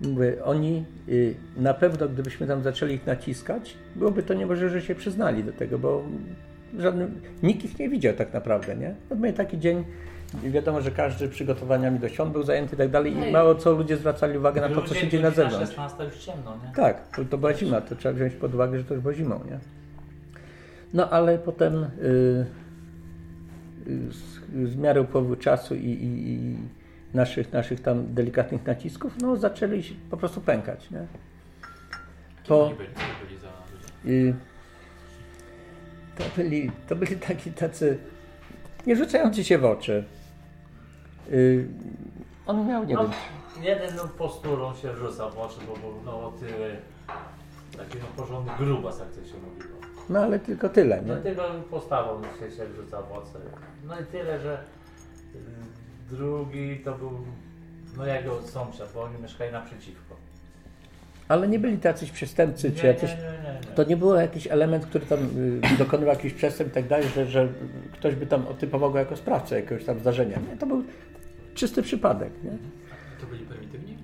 mówię, 0.02 0.44
oni 0.44 0.86
y, 1.10 1.36
na 1.58 1.74
pewno, 1.74 2.10
gdybyśmy 2.10 2.48
tam 2.48 2.64
zaczęli 2.64 2.94
ich 2.94 3.06
naciskać, 3.06 3.78
byłoby 3.96 4.24
to 4.24 4.34
niemożliwe, 4.34 4.70
że 4.70 4.82
się 4.82 4.96
przyznali 4.96 5.44
do 5.44 5.52
tego, 5.52 5.80
bo 5.80 6.04
żadnym, 6.78 7.22
nikt 7.44 7.66
ich 7.66 7.80
nie 7.80 7.90
widział 7.90 8.14
tak 8.14 8.34
naprawdę, 8.34 8.76
nie? 8.76 8.96
No, 9.10 9.16
my 9.16 9.34
taki 9.34 9.60
dzień, 9.60 9.84
wiadomo, 10.44 10.82
że 10.82 10.92
każdy 10.92 11.30
przygotowaniami 11.30 12.00
do 12.00 12.10
świąt 12.10 12.32
był 12.32 12.44
zajęty 12.44 12.76
i 12.76 12.78
tak 12.78 12.90
dalej 12.90 13.28
i 13.28 13.32
mało 13.32 13.56
co 13.56 13.72
ludzie 13.72 13.98
zwracali 13.98 14.38
uwagę 14.38 14.62
na 14.62 14.70
to, 14.70 14.82
co 14.82 14.96
się 14.96 15.08
dzieje 15.08 15.24
na 15.24 15.32
zewnątrz. 15.32 15.70
16 15.70 16.04
już 16.04 16.18
ciemno, 16.18 16.58
nie? 16.66 16.74
Tak, 16.76 17.16
to, 17.16 17.26
to 17.26 17.38
była 17.38 17.54
zima, 17.54 17.82
to 17.82 17.96
trzeba 17.96 18.16
wziąć 18.16 18.34
pod 18.34 18.54
uwagę, 18.54 18.78
że 18.80 18.84
to 18.86 18.94
już 18.94 19.04
było 19.04 19.14
zimą, 19.14 19.40
nie? 19.50 19.60
No 20.94 21.10
ale 21.10 21.38
potem 21.38 21.84
y, 21.84 21.88
y, 23.88 24.12
z, 24.12 24.70
z 24.70 24.76
miarą 24.76 25.02
upływu 25.02 25.36
czasu 25.36 25.76
i, 25.76 25.80
i, 25.88 26.32
i 26.32 26.58
naszych, 27.14 27.54
naszych 27.54 27.82
tam 27.82 28.14
delikatnych 28.14 28.66
nacisków, 28.66 29.14
no 29.22 29.38
zaczęli 29.38 29.84
się 29.84 29.96
po 30.12 30.18
prostu 30.18 30.42
pękać, 30.42 30.92
nie? 30.92 30.98
Kim 30.98 31.08
Po- 32.48 32.66
oni 32.66 32.76
byli? 32.76 32.90
Byli 33.28 33.40
za 33.40 33.48
ludzie? 33.48 34.34
To, 36.20 36.24
byli, 36.36 36.72
to 36.88 36.96
byli 36.96 37.16
taki 37.16 37.52
tacy 37.52 37.98
nie 38.88 38.96
rzucający 38.96 39.44
się 39.44 39.58
w 39.58 39.66
oczy. 39.66 40.04
Y, 41.32 41.68
on 42.46 42.68
miał, 42.68 42.84
nie 42.86 42.94
No, 42.96 43.04
wiem, 43.04 43.12
jeden 43.64 43.96
no, 43.96 44.08
posturą 44.08 44.76
się 44.76 44.96
rzucał 44.96 45.32
w 45.32 45.38
oczy, 45.38 45.60
bo 45.68 45.74
był 45.74 45.94
no, 46.06 46.32
tyle 46.40 46.76
taki 47.78 47.98
no, 47.98 48.24
porządny 48.24 48.52
grubas, 48.58 49.00
jak 49.00 49.10
to 49.10 49.16
się 49.16 49.38
mówiło. 49.38 49.80
No 50.10 50.20
ale 50.20 50.40
tylko 50.40 50.70
tyle, 50.70 51.02
No 51.06 51.16
nie? 51.16 51.22
tylko 51.22 51.44
postawą 51.70 52.22
się, 52.24 52.52
się 52.56 52.74
rzuca 52.76 53.02
w 53.02 53.12
oczy. 53.12 53.40
No 53.88 54.00
i 54.00 54.04
tyle, 54.06 54.40
że 54.40 54.64
y, 55.36 56.16
drugi 56.16 56.80
to 56.80 56.94
był 56.98 57.12
no 57.98 58.06
jego 58.06 58.42
sąsiad, 58.42 58.92
bo 58.94 59.04
oni 59.04 59.22
mieszkali 59.22 59.52
naprzeciwko. 59.52 60.16
Ale 61.30 61.48
nie 61.48 61.60
byli 61.60 61.78
tacyś 61.78 62.12
przestępcy, 62.12 62.72
czy 62.72 62.88
jacyś... 62.88 63.18
To 63.76 63.84
nie 63.84 63.98
było 63.98 64.16
jakiś 64.16 64.48
element, 64.48 64.86
który 64.86 65.06
tam 65.06 65.20
y, 65.74 65.78
dokonywał 65.78 66.16
jakichś 66.16 66.34
przestępstw 66.36 66.78
i 66.78 66.82
tak 66.82 66.90
dalej, 66.90 67.08
że, 67.16 67.26
że 67.26 67.48
ktoś 67.94 68.16
by 68.16 68.26
tam 68.26 68.48
otypował 68.48 68.92
go 68.92 69.00
jako 69.00 69.16
sprawcę 69.16 69.56
jakiegoś 69.56 69.86
tam 69.86 70.00
zdarzenia. 70.00 70.38
Nie, 70.52 70.58
to 70.58 70.66
był 70.66 70.84
czysty 71.54 71.82
przypadek. 71.82 72.30
Nie? 72.44 72.52
To 73.22 73.28
byli 73.28 73.46
prymitywni? 73.46 73.98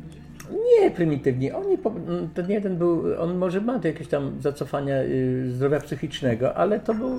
Nie 0.81 0.91
prymitywni. 0.91 1.51
Oni, 1.51 1.77
po- 1.77 1.89
m, 1.89 2.29
ten 2.33 2.51
jeden 2.51 2.77
był, 2.77 3.03
on 3.21 3.37
może 3.37 3.61
ma 3.61 3.79
jakieś 3.83 4.07
tam 4.07 4.41
zacofania 4.41 4.95
y, 5.01 5.51
zdrowia 5.51 5.79
psychicznego, 5.79 6.53
ale 6.55 6.79
to 6.79 6.93
był, 6.93 7.09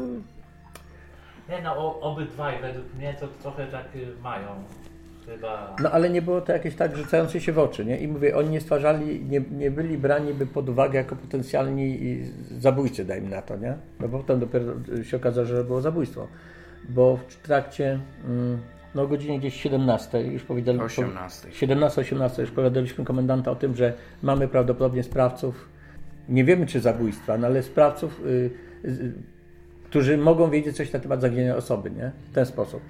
Nie 1.48 1.62
no, 1.64 2.00
obydwaj 2.00 2.60
według 2.62 2.94
mnie 2.94 3.14
to 3.20 3.28
trochę 3.42 3.66
tak 3.66 3.84
y, 3.96 4.06
mają. 4.22 4.48
No 5.82 5.90
ale 5.90 6.10
nie 6.10 6.22
było 6.22 6.40
to 6.40 6.52
jakieś 6.52 6.74
tak 6.74 6.96
rzucające 6.96 7.40
się 7.40 7.52
w 7.52 7.58
oczy, 7.58 7.84
nie? 7.84 7.98
I 7.98 8.08
mówię, 8.08 8.36
oni 8.36 8.50
nie 8.50 8.60
stwarzali, 8.60 9.24
nie, 9.24 9.40
nie 9.40 9.70
byli 9.70 9.98
brani 9.98 10.34
by 10.34 10.46
pod 10.46 10.68
uwagę 10.68 10.98
jako 10.98 11.16
potencjalni 11.16 11.98
y, 12.54 12.60
zabójcy, 12.60 13.04
dajmy 13.04 13.28
na 13.28 13.42
to, 13.42 13.56
nie? 13.56 13.76
No 14.00 14.08
bo 14.08 14.18
potem 14.18 14.40
dopiero 14.40 14.64
się 15.02 15.16
okazało, 15.16 15.46
że 15.46 15.64
było 15.64 15.80
zabójstwo. 15.80 16.28
Bo 16.88 17.18
w 17.28 17.36
trakcie, 17.36 18.00
mm, 18.24 18.58
no 18.94 19.02
o 19.02 19.06
godzinie 19.06 19.38
gdzieś 19.38 19.60
17 19.60 20.22
już 20.22 20.42
powiedzieli... 20.42 20.80
18. 20.80 21.48
17-18 21.48 22.40
już 22.40 22.50
powiadaliśmy 22.50 23.04
komendanta 23.04 23.50
o 23.50 23.56
tym, 23.56 23.76
że 23.76 23.92
mamy 24.22 24.48
prawdopodobnie 24.48 25.02
sprawców, 25.02 25.68
nie 26.28 26.44
wiemy 26.44 26.66
czy 26.66 26.80
zabójstwa, 26.80 27.38
no 27.38 27.46
ale 27.46 27.62
sprawców, 27.62 28.20
y, 28.20 28.50
y, 28.84 29.12
którzy 29.84 30.18
mogą 30.18 30.50
wiedzieć 30.50 30.76
coś 30.76 30.92
na 30.92 30.98
temat 30.98 31.20
zaginienia 31.20 31.56
osoby, 31.56 31.90
nie? 31.90 32.12
W 32.30 32.34
ten 32.34 32.46
sposób. 32.46 32.80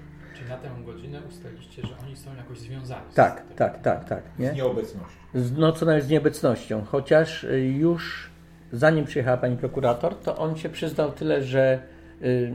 Na 0.49 0.57
tę 0.57 0.69
godzinę 0.85 1.21
ustaliliście, 1.29 1.81
że 1.81 1.93
oni 2.05 2.15
są 2.17 2.35
jakoś 2.35 2.59
związani 2.59 3.11
z 3.11 3.15
Tak, 3.15 3.41
tym? 3.41 3.57
tak, 3.57 3.81
tak, 3.81 4.05
tak, 4.09 4.23
nie? 4.39 4.53
Nieobecność. 4.53 5.15
Z, 5.33 5.57
no 5.57 5.71
co 5.71 5.85
nawet 5.85 6.03
z 6.03 6.09
nieobecnością, 6.09 6.83
chociaż 6.85 7.43
y, 7.43 7.59
już 7.61 8.29
zanim 8.71 9.05
przyjechała 9.05 9.37
pani 9.37 9.57
prokurator, 9.57 10.15
to 10.15 10.37
on 10.37 10.55
się 10.57 10.69
przyznał 10.69 11.11
tyle, 11.11 11.43
że 11.43 11.79
y, 12.21 12.53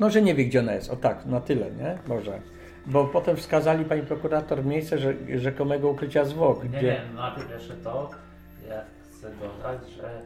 no, 0.00 0.10
że 0.10 0.22
nie 0.22 0.34
wie 0.34 0.44
gdzie 0.46 0.60
ona 0.60 0.72
jest, 0.72 0.90
o 0.90 0.96
tak, 0.96 1.26
na 1.26 1.40
tyle, 1.40 1.70
nie? 1.70 1.98
Może. 2.06 2.40
Bo 2.86 3.04
potem 3.04 3.36
wskazali 3.36 3.84
pani 3.84 4.02
prokurator 4.02 4.64
miejsce 4.64 4.98
że, 4.98 5.14
rzekomego 5.38 5.88
ukrycia 5.88 6.24
zwłok, 6.24 6.62
Nie, 6.62 6.68
gdzie... 6.78 7.00
no 7.14 7.20
najpierw 7.22 7.50
jeszcze 7.50 7.74
to, 7.74 8.10
ja 8.68 8.80
chcę 9.10 9.30
dodać, 9.30 9.90
że 9.90 10.22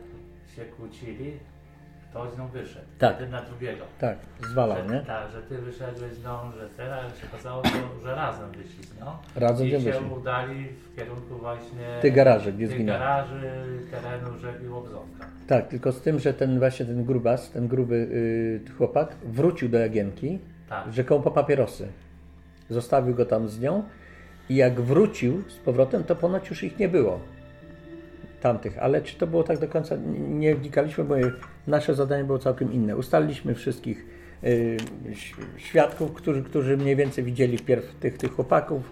się 0.56 0.64
kłócili, 0.64 1.32
kto 2.10 2.30
z 2.30 2.38
nią 2.38 2.48
wyszedł. 2.48 2.86
Tak. 2.98 3.12
Jeden 3.20 3.30
na 3.30 3.42
drugiego. 3.42 3.84
Tak, 3.98 4.18
zwalał, 4.50 4.76
że, 4.88 4.94
nie? 4.94 5.00
Tak, 5.00 5.30
że 5.32 5.42
ty 5.42 5.58
wyszedłeś 5.58 6.12
z 6.12 6.24
nią, 6.24 6.52
że 6.52 6.92
ale 6.92 7.10
się 7.10 7.26
okazało, 7.32 7.62
to, 7.62 8.02
że 8.02 8.14
razem 8.14 8.50
wyszli 8.50 8.84
z 8.84 9.00
nią. 9.00 9.06
Razem 9.36 9.66
I 9.66 9.70
się 9.70 9.78
wyszli? 9.78 10.06
udali 10.18 10.68
w 10.68 10.96
kierunku 10.96 11.36
właśnie 11.38 11.98
Tych 12.02 12.14
garaży, 12.14 12.52
gdzie 12.52 12.68
zginęła. 12.68 12.98
garaży, 12.98 13.40
terenu 13.90 14.38
rzeki 14.38 14.68
Łobzonka. 14.68 15.26
Tak, 15.46 15.68
tylko 15.68 15.92
z 15.92 16.00
tym, 16.00 16.18
że 16.18 16.34
ten 16.34 16.58
właśnie 16.58 16.86
ten 16.86 17.04
grubas, 17.04 17.50
ten 17.50 17.68
gruby 17.68 17.94
y, 18.68 18.72
chłopak 18.78 19.16
wrócił 19.24 19.68
do 19.68 19.78
Jagienki, 19.78 20.38
Tak. 20.68 20.92
rzekomo 20.92 21.22
po 21.22 21.30
papierosy. 21.30 21.88
Zostawił 22.70 23.14
go 23.14 23.26
tam 23.26 23.48
z 23.48 23.60
nią 23.60 23.82
i 24.48 24.54
jak 24.56 24.80
wrócił 24.80 25.42
z 25.48 25.56
powrotem, 25.56 26.04
to 26.04 26.16
ponoć 26.16 26.50
już 26.50 26.62
ich 26.62 26.78
nie 26.78 26.88
było. 26.88 27.20
Tamtych, 28.40 28.78
ale 28.78 29.02
czy 29.02 29.16
to 29.16 29.26
było 29.26 29.42
tak 29.42 29.58
do 29.58 29.68
końca, 29.68 29.96
nie 30.16 30.54
wnikaliśmy, 30.54 31.04
bo 31.04 31.14
nasze 31.66 31.94
zadanie 31.94 32.24
było 32.24 32.38
całkiem 32.38 32.72
inne. 32.72 32.96
Ustaliliśmy 32.96 33.54
wszystkich 33.54 34.06
y, 34.44 34.76
świadków, 35.56 36.12
którzy, 36.12 36.42
którzy 36.42 36.76
mniej 36.76 36.96
więcej 36.96 37.24
widzieli 37.24 37.58
wpierw 37.58 37.94
tych, 37.94 38.18
tych 38.18 38.32
chłopaków. 38.32 38.82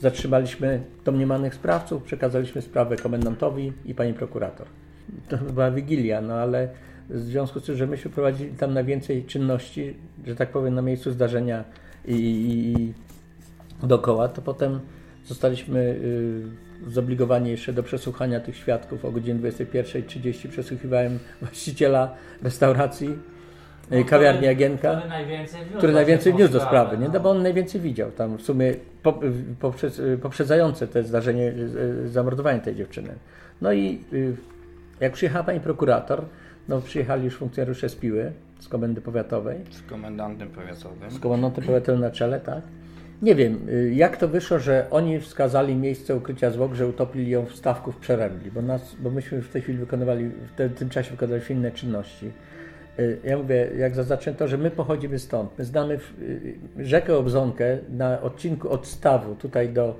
Zatrzymaliśmy 0.00 0.82
domniemanych 1.04 1.54
sprawców, 1.54 2.02
przekazaliśmy 2.02 2.62
sprawę 2.62 2.96
komendantowi 2.96 3.72
i 3.84 3.94
pani 3.94 4.14
prokurator. 4.14 4.66
To 5.28 5.36
była 5.36 5.70
wigilia, 5.70 6.20
no 6.20 6.34
ale 6.34 6.68
w 7.10 7.20
związku 7.20 7.60
z 7.60 7.64
tym, 7.64 7.76
że 7.76 7.86
myśmy 7.86 8.10
prowadzili 8.10 8.50
tam 8.50 8.74
na 8.74 8.84
więcej 8.84 9.24
czynności, 9.24 9.96
że 10.26 10.36
tak 10.36 10.48
powiem, 10.48 10.74
na 10.74 10.82
miejscu 10.82 11.10
zdarzenia 11.10 11.64
i, 12.04 12.14
i, 12.14 12.82
i 12.82 12.92
dookoła, 13.86 14.28
to 14.28 14.42
potem 14.42 14.80
zostaliśmy 15.24 15.78
y, 15.80 16.71
zobligowani 16.88 17.50
jeszcze 17.50 17.72
do 17.72 17.82
przesłuchania 17.82 18.40
tych 18.40 18.56
świadków. 18.56 19.04
O 19.04 19.10
godzinie 19.10 19.40
21.30 19.40 20.48
przesłuchiwałem 20.48 21.18
właściciela 21.42 22.14
restauracji, 22.42 23.18
y, 23.92 24.04
kawiarni 24.04 24.38
który- 24.38 24.46
Jagienka 24.46 24.96
Który 24.96 25.08
najwięcej 25.08 25.60
wniósł, 25.60 25.78
który 25.78 25.92
najwięcej 25.92 26.32
wniósł 26.32 26.52
do 26.52 26.60
sprawy, 26.60 26.98
nie? 26.98 27.08
No 27.08 27.20
bo 27.20 27.30
on 27.30 27.42
najwięcej 27.42 27.80
widział 27.80 28.10
tam 28.10 28.36
w 28.38 28.42
sumie 28.42 28.74
po, 29.02 29.20
poprzez, 29.60 30.02
poprzedzające 30.22 30.86
te 30.88 31.02
zdarzenie, 31.02 31.52
y, 32.04 32.08
zamordowanie 32.08 32.60
tej 32.60 32.74
dziewczyny. 32.76 33.14
No 33.60 33.72
i 33.72 34.00
jak 35.00 35.12
przyjechała 35.12 35.44
pani 35.44 35.60
prokurator, 35.60 36.24
no 36.68 36.80
przyjechali 36.80 37.24
już 37.24 37.36
funkcjonariusze 37.36 37.88
z 37.88 37.94
Piły, 37.96 38.32
z 38.60 38.68
komendy 38.68 39.00
powiatowej, 39.00 39.58
Z 39.70 39.82
komendantem 39.82 40.48
powiatowym. 40.50 41.10
z 41.10 41.18
komendantem 41.18 41.64
powiatowym 41.64 42.00
na 42.00 42.10
czele, 42.10 42.40
tak? 42.40 42.60
Nie 43.22 43.34
wiem, 43.34 43.68
y, 43.68 43.94
jak 43.94 44.16
to 44.16 44.28
wyszło, 44.28 44.58
że 44.58 44.86
oni 44.90 45.20
wskazali 45.20 45.76
miejsce 45.76 46.16
ukrycia 46.16 46.50
zwłok, 46.50 46.74
że 46.74 46.86
utopili 46.86 47.30
ją 47.30 47.46
w 47.46 47.54
stawku 47.56 47.92
w 47.92 47.96
Przerębli, 47.96 48.50
bo, 48.50 48.62
nas, 48.62 48.96
bo 49.00 49.10
myśmy 49.10 49.42
w 49.42 49.48
tej 49.48 49.62
chwili 49.62 49.78
wykonywali, 49.78 50.30
w 50.58 50.74
tym 50.74 50.88
czasie 50.88 51.10
wykonywaliśmy 51.10 51.54
inne 51.54 51.70
czynności. 51.70 52.30
Y, 52.98 53.18
Ja 53.24 53.38
mówię, 53.38 53.70
jak 53.78 53.94
zaznaczyłem 53.94 54.36
to, 54.36 54.48
że 54.48 54.58
my 54.58 54.70
pochodzimy 54.70 55.18
stąd. 55.18 55.58
My 55.58 55.64
znamy 55.64 55.98
y, 56.22 56.54
rzekę 56.78 57.16
Obzonkę 57.16 57.78
na 57.90 58.20
odcinku 58.20 58.70
od 58.70 58.86
stawu 58.86 59.34
tutaj 59.34 59.68
do, 59.68 59.98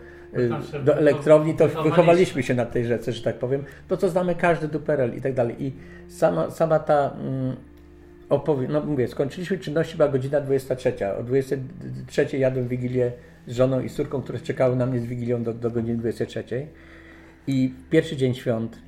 do 0.85 0.97
elektrowni, 0.97 1.55
to 1.55 1.65
wychowaliśmy. 1.65 1.91
wychowaliśmy 1.91 2.43
się 2.43 2.55
na 2.55 2.67
tej 2.67 2.85
rzece, 2.85 3.13
że 3.13 3.23
tak 3.23 3.37
powiem. 3.37 3.65
To 3.89 3.97
co 3.97 4.09
znamy 4.09 4.35
każdy 4.35 4.69
duperel 4.69 5.17
i 5.17 5.21
tak 5.21 5.35
dalej. 5.35 5.57
I 5.65 5.73
sama, 6.09 6.51
sama 6.51 6.79
ta 6.79 7.11
mm, 7.21 7.57
No 8.69 8.81
mówię, 8.81 9.09
skończyliśmy 9.09 9.59
czynności, 9.59 9.97
była 9.97 10.09
godzina 10.09 10.41
23. 10.41 10.93
O 11.19 11.23
23 11.23 12.39
jadłem 12.39 12.69
wigilię 12.69 13.13
z 13.47 13.57
żoną 13.57 13.81
i 13.81 13.91
córką, 13.91 14.23
które 14.23 14.41
czekały 14.41 14.77
na 14.77 14.87
mnie 14.87 15.01
z 15.01 15.05
wigilią 15.05 15.43
do, 15.43 15.55
do 15.55 15.71
godziny 15.71 15.99
23. 15.99 16.45
I 17.47 17.75
pierwszy 17.91 18.17
dzień 18.17 18.35
świąt, 18.35 18.79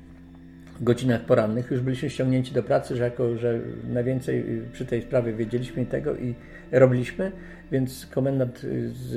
w 0.79 0.83
godzinach 0.83 1.21
porannych, 1.21 1.71
już 1.71 1.81
byliśmy 1.81 2.09
ściągnięci 2.09 2.53
do 2.53 2.63
pracy, 2.63 2.95
że 2.95 3.03
jako, 3.03 3.37
że 3.37 3.59
najwięcej 3.89 4.39
y, 4.39 4.69
przy 4.73 4.85
tej 4.85 5.01
sprawie 5.01 5.33
wiedzieliśmy 5.33 5.85
tego 5.85 6.15
i 6.15 6.35
robiliśmy, 6.71 7.31
więc 7.71 8.05
komendant 8.05 8.63
y, 8.63 8.89
z 8.89 9.15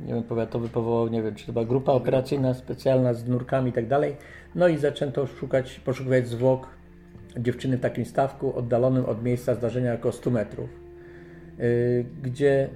nie 0.00 0.14
wiem, 0.14 0.22
powiatowy 0.22 0.68
powołał, 0.68 1.08
nie 1.08 1.22
wiem, 1.22 1.34
czy 1.34 1.46
to 1.46 1.52
była 1.52 1.64
grupa 1.64 1.92
operacyjna 1.92 2.54
specjalna 2.54 3.14
z 3.14 3.28
nurkami 3.28 3.70
i 3.70 3.72
tak 3.72 3.86
dalej. 3.86 4.16
No 4.54 4.68
i 4.68 4.78
zaczęto 4.78 5.26
szukać, 5.26 5.80
poszukiwać 5.80 6.28
zwłok 6.28 6.68
dziewczyny 7.36 7.76
w 7.76 7.80
takim 7.80 8.04
stawku 8.04 8.58
oddalonym 8.58 9.04
od 9.04 9.22
miejsca 9.22 9.54
zdarzenia 9.54 9.94
około 9.94 10.12
100 10.12 10.30
metrów, 10.30 10.68
yy, 11.58 12.04
gdzie 12.22 12.68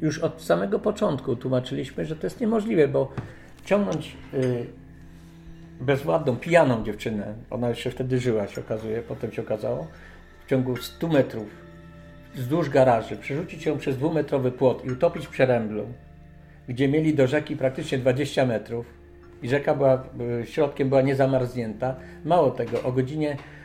już 0.00 0.18
od 0.18 0.42
samego 0.42 0.78
początku 0.78 1.36
tłumaczyliśmy, 1.36 2.04
że 2.04 2.16
to 2.16 2.26
jest 2.26 2.40
niemożliwe, 2.40 2.88
bo 2.88 3.12
ciągnąć 3.64 4.16
yy, 4.32 4.66
bezwładną, 5.80 6.36
pijaną 6.36 6.84
dziewczynę, 6.84 7.34
ona 7.50 7.68
jeszcze 7.68 7.90
wtedy 7.90 8.18
żyła, 8.18 8.46
się 8.48 8.60
okazuje, 8.60 9.02
potem 9.02 9.32
się 9.32 9.42
okazało, 9.42 9.86
w 10.46 10.50
ciągu 10.50 10.76
100 10.76 11.08
metrów 11.08 11.46
wzdłuż 12.34 12.70
garaży, 12.70 13.16
przerzucić 13.16 13.66
ją 13.66 13.78
przez 13.78 13.96
dwumetrowy 13.96 14.52
płot 14.52 14.84
i 14.84 14.90
utopić 14.90 15.26
w 15.26 15.30
Przeręblu, 15.30 15.86
gdzie 16.68 16.88
mieli 16.88 17.14
do 17.14 17.26
rzeki 17.26 17.56
praktycznie 17.56 17.98
20 17.98 18.46
metrów 18.46 18.86
i 19.42 19.48
rzeka 19.48 19.74
była, 19.74 20.04
y, 20.42 20.46
środkiem 20.46 20.88
była 20.88 21.02
niezamarznięta. 21.02 21.96
Mało 22.24 22.50
tego, 22.50 22.82
o 22.82 22.92
godzinie 22.92 23.32
y, 23.32 23.59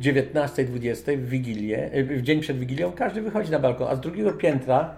19-20 0.00 1.16
w 1.16 1.28
Wigilię, 1.28 1.94
y, 1.94 2.04
w 2.04 2.22
dzień 2.22 2.40
przed 2.40 2.58
Wigilią 2.58 2.92
każdy 2.92 3.22
wychodzi 3.22 3.50
na 3.50 3.58
balkon, 3.58 3.88
a 3.90 3.96
z 3.96 4.00
drugiego 4.00 4.32
piętra 4.32 4.94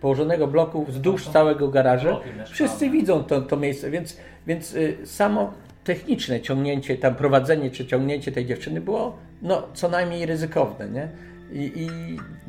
położonego 0.00 0.46
bloku 0.46 0.84
wzdłuż 0.84 1.28
całego 1.28 1.68
garażu 1.68 2.08
wszyscy 2.46 2.90
widzą 2.90 3.24
to, 3.24 3.42
to 3.42 3.56
miejsce, 3.56 3.90
więc, 3.90 4.16
więc 4.46 4.74
y, 4.74 4.96
samo 5.04 5.52
techniczne 5.84 6.40
ciągnięcie, 6.40 6.96
tam 6.96 7.14
prowadzenie 7.14 7.70
czy 7.70 7.86
ciągnięcie 7.86 8.32
tej 8.32 8.46
dziewczyny 8.46 8.80
było 8.80 9.18
no, 9.42 9.68
co 9.74 9.88
najmniej 9.88 10.26
ryzykowne. 10.26 10.88
Nie? 10.88 11.08
I, 11.52 11.72
I 11.76 11.88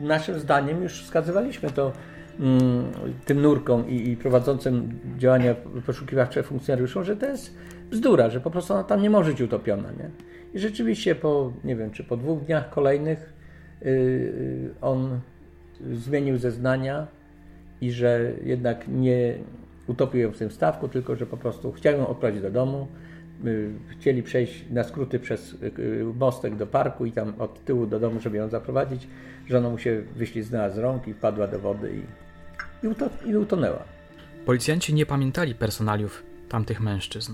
naszym 0.03 0.39
zdaniem 0.39 0.83
już 0.83 1.03
wskazywaliśmy 1.03 1.69
to 1.69 1.91
mm, 2.39 2.91
tym 3.25 3.41
nurkom 3.41 3.89
i, 3.89 4.09
i 4.09 4.17
prowadzącym 4.17 4.99
działania 5.17 5.55
poszukiwawcze 5.85 6.43
funkcjonariuszom, 6.43 7.03
że 7.03 7.15
to 7.15 7.25
jest 7.25 7.53
bzdura, 7.91 8.29
że 8.29 8.39
po 8.39 8.51
prostu 8.51 8.73
ona 8.73 8.83
tam 8.83 9.01
nie 9.01 9.09
może 9.09 9.31
być 9.31 9.41
utopiona. 9.41 9.91
Nie? 9.91 10.09
I 10.53 10.59
rzeczywiście 10.59 11.15
po, 11.15 11.53
nie 11.63 11.75
wiem, 11.75 11.91
czy 11.91 12.03
po 12.03 12.17
dwóch 12.17 12.43
dniach 12.43 12.69
kolejnych 12.69 13.33
y, 13.81 13.85
y, 13.85 14.69
on 14.81 15.19
zmienił 15.91 16.37
zeznania 16.37 17.07
i 17.81 17.91
że 17.91 18.31
jednak 18.43 18.87
nie 18.87 19.37
utopił 19.87 20.21
ją 20.21 20.31
w 20.31 20.37
tym 20.37 20.51
stawku, 20.51 20.87
tylko 20.87 21.15
że 21.15 21.25
po 21.25 21.37
prostu 21.37 21.71
chciał 21.71 21.97
ją 21.97 22.07
odprowadzić 22.07 22.41
do 22.41 22.51
domu. 22.51 22.87
y, 23.45 23.71
chcieli 23.89 24.23
przejść 24.23 24.65
na 24.71 24.83
skróty 24.83 25.19
przez 25.19 25.57
mostek 26.15 26.55
do 26.55 26.67
parku 26.67 27.05
i 27.05 27.11
tam 27.11 27.33
od 27.39 27.65
tyłu 27.65 27.87
do 27.87 27.99
domu, 27.99 28.19
żeby 28.19 28.37
ją 28.37 28.49
zaprowadzić. 28.49 29.07
Żona 29.49 29.69
mu 29.69 29.77
się 29.77 30.03
wyśliznęła 30.15 30.69
z 30.69 30.77
rąk 30.77 31.07
i 31.07 31.13
wpadła 31.13 31.47
do 31.47 31.59
wody 31.59 31.91
i, 31.93 32.87
i, 32.87 33.29
i 33.29 33.37
utonęła. 33.37 33.83
Policjanci 34.45 34.93
nie 34.93 35.05
pamiętali 35.05 35.55
personaliów 35.55 36.23
tamtych 36.49 36.81
mężczyzn. 36.81 37.33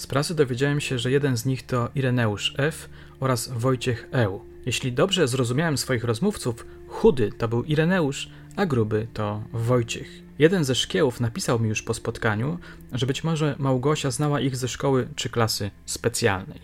Z 0.00 0.06
prasy 0.06 0.34
dowiedziałem 0.34 0.80
się, 0.80 0.98
że 0.98 1.10
jeden 1.10 1.36
z 1.36 1.46
nich 1.46 1.66
to 1.66 1.88
Ireneusz 1.94 2.54
F. 2.58 2.88
oraz 3.20 3.48
Wojciech 3.48 4.08
Eł. 4.12 4.40
Jeśli 4.66 4.92
dobrze 4.92 5.28
zrozumiałem 5.28 5.78
swoich 5.78 6.04
rozmówców, 6.04 6.66
chudy 6.88 7.30
to 7.38 7.48
był 7.48 7.64
Ireneusz, 7.64 8.30
a 8.56 8.66
gruby 8.66 9.06
to 9.14 9.42
Wojciech. 9.52 10.08
Jeden 10.38 10.64
ze 10.64 10.74
szkiełów 10.74 11.20
napisał 11.20 11.58
mi 11.58 11.68
już 11.68 11.82
po 11.82 11.94
spotkaniu, 11.94 12.58
że 12.92 13.06
być 13.06 13.24
może 13.24 13.54
Małgosia 13.58 14.10
znała 14.10 14.40
ich 14.40 14.56
ze 14.56 14.68
szkoły 14.68 15.08
czy 15.16 15.28
klasy 15.28 15.70
specjalnej. 15.86 16.60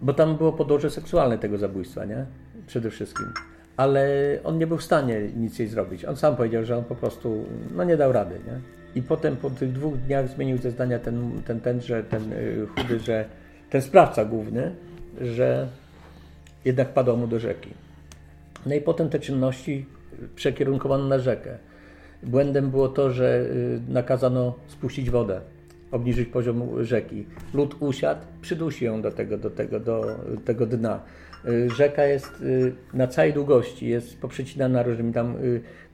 Bo 0.00 0.14
tam 0.14 0.36
było 0.36 0.52
podłoże 0.52 0.90
seksualne 0.90 1.38
tego 1.38 1.58
zabójstwa, 1.58 2.04
nie? 2.04 2.26
Przede 2.66 2.90
wszystkim. 2.90 3.26
Ale 3.76 4.08
on 4.44 4.58
nie 4.58 4.66
był 4.66 4.78
w 4.78 4.84
stanie 4.84 5.20
nic 5.36 5.58
jej 5.58 5.68
zrobić. 5.68 6.04
On 6.04 6.16
sam 6.16 6.36
powiedział, 6.36 6.64
że 6.64 6.78
on 6.78 6.84
po 6.84 6.94
prostu 6.94 7.44
no, 7.74 7.84
nie 7.84 7.96
dał 7.96 8.12
rady, 8.12 8.40
nie? 8.46 8.81
I 8.94 9.02
potem 9.02 9.36
po 9.36 9.50
tych 9.50 9.72
dwóch 9.72 9.96
dniach 9.96 10.28
zmienił 10.28 10.58
zeznania 10.58 10.98
ten, 10.98 11.42
ten, 11.46 11.60
ten, 11.60 11.80
że 11.80 12.04
ten 12.04 12.32
y, 12.32 12.66
chudy, 12.76 12.98
że 12.98 13.24
ten 13.70 13.82
sprawca 13.82 14.24
główny, 14.24 14.72
że 15.20 15.68
jednak 16.64 16.88
padał 16.88 17.16
mu 17.16 17.26
do 17.26 17.38
rzeki. 17.38 17.70
No 18.66 18.74
i 18.74 18.80
potem 18.80 19.08
te 19.08 19.18
czynności 19.18 19.86
przekierunkowano 20.34 21.08
na 21.08 21.18
rzekę. 21.18 21.58
Błędem 22.22 22.70
było 22.70 22.88
to, 22.88 23.10
że 23.10 23.40
y, 23.40 23.80
nakazano 23.88 24.54
spuścić 24.68 25.10
wodę, 25.10 25.40
obniżyć 25.90 26.28
poziom 26.28 26.84
rzeki. 26.84 27.26
Lód 27.54 27.76
usiadł, 27.80 28.20
przydusi 28.40 28.84
ją 28.84 29.02
do 29.02 29.10
tego, 29.10 29.38
do 29.38 29.50
tego, 29.50 29.80
do 29.80 30.04
tego 30.44 30.66
dna. 30.66 31.00
Y, 31.48 31.70
rzeka 31.70 32.04
jest 32.04 32.44
na 32.94 33.06
całej 33.06 33.32
długości, 33.32 33.88
jest 33.88 34.20
poprzecinana 34.20 34.82
różnymi 34.82 35.12
tam 35.12 35.36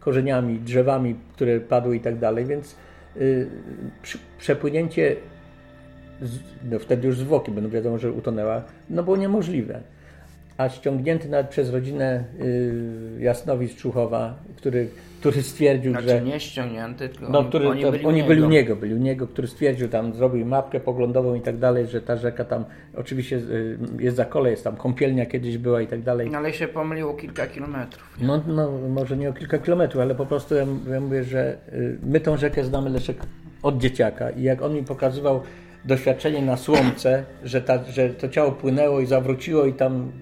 korzeniami, 0.00 0.58
drzewami, 0.58 1.16
które 1.34 1.60
padły 1.60 1.96
i 1.96 2.00
tak 2.00 2.18
dalej, 2.18 2.46
więc 2.46 2.76
przepłynięcie, 4.38 5.16
no 6.70 6.78
wtedy 6.78 7.06
już 7.06 7.18
zwłoki 7.18 7.50
będą 7.50 7.70
wiadomo, 7.70 7.98
że 7.98 8.12
utonęła, 8.12 8.62
no 8.90 9.02
było 9.02 9.16
niemożliwe 9.16 9.80
a 10.58 10.68
ściągnięty 10.68 11.28
nawet 11.28 11.48
przez 11.48 11.70
rodzinę 11.70 12.24
y, 12.40 13.18
Jasnowi 13.18 13.68
z 13.68 13.76
Czuchowa, 13.76 14.34
który, 14.56 14.88
który 15.20 15.42
stwierdził, 15.42 15.92
znaczy, 15.92 16.08
że... 16.08 16.22
nie 16.22 16.40
ściągnięty, 16.40 17.08
tylko 17.08 17.32
no, 17.32 17.44
który, 17.44 17.68
oni, 17.68 17.82
to, 17.82 17.90
byli, 17.90 18.06
oni 18.06 18.22
u 18.22 18.26
byli 18.26 18.42
u 18.42 18.48
niego, 18.48 18.76
byli 18.76 18.94
u 18.94 18.98
niego, 18.98 19.26
który 19.26 19.48
stwierdził 19.48 19.88
tam, 19.88 20.12
zrobił 20.12 20.46
mapkę 20.46 20.80
poglądową 20.80 21.34
i 21.34 21.40
tak 21.40 21.58
dalej, 21.58 21.86
że 21.86 22.02
ta 22.02 22.16
rzeka 22.16 22.44
tam 22.44 22.64
oczywiście 22.96 23.36
y, 23.36 23.78
jest 23.98 24.16
za 24.16 24.24
kole, 24.24 24.50
jest 24.50 24.64
tam 24.64 24.76
kąpielnia 24.76 25.26
kiedyś 25.26 25.58
była 25.58 25.82
i 25.82 25.86
tak 25.86 26.02
dalej. 26.02 26.30
No, 26.30 26.38
ale 26.38 26.52
się 26.52 26.68
pomyliło 26.68 27.14
kilka 27.14 27.46
kilometrów. 27.46 28.16
No, 28.20 28.42
no, 28.46 28.70
może 28.88 29.16
nie 29.16 29.28
o 29.28 29.32
kilka 29.32 29.58
kilometrów, 29.58 30.02
ale 30.02 30.14
po 30.14 30.26
prostu 30.26 30.54
ja, 30.54 30.66
ja 30.90 31.00
mówię, 31.00 31.24
że 31.24 31.56
y, 31.72 31.98
my 32.02 32.20
tą 32.20 32.36
rzekę 32.36 32.64
znamy 32.64 32.90
Leszek 32.90 33.16
od 33.62 33.78
dzieciaka 33.78 34.30
i 34.30 34.42
jak 34.42 34.62
on 34.62 34.74
mi 34.74 34.82
pokazywał 34.82 35.40
doświadczenie 35.84 36.42
na 36.42 36.56
słomce, 36.56 37.24
że, 37.44 37.62
ta, 37.62 37.84
że 37.84 38.10
to 38.10 38.28
ciało 38.28 38.52
płynęło 38.52 39.00
i 39.00 39.06
zawróciło 39.06 39.66
i 39.66 39.72
tam 39.72 40.12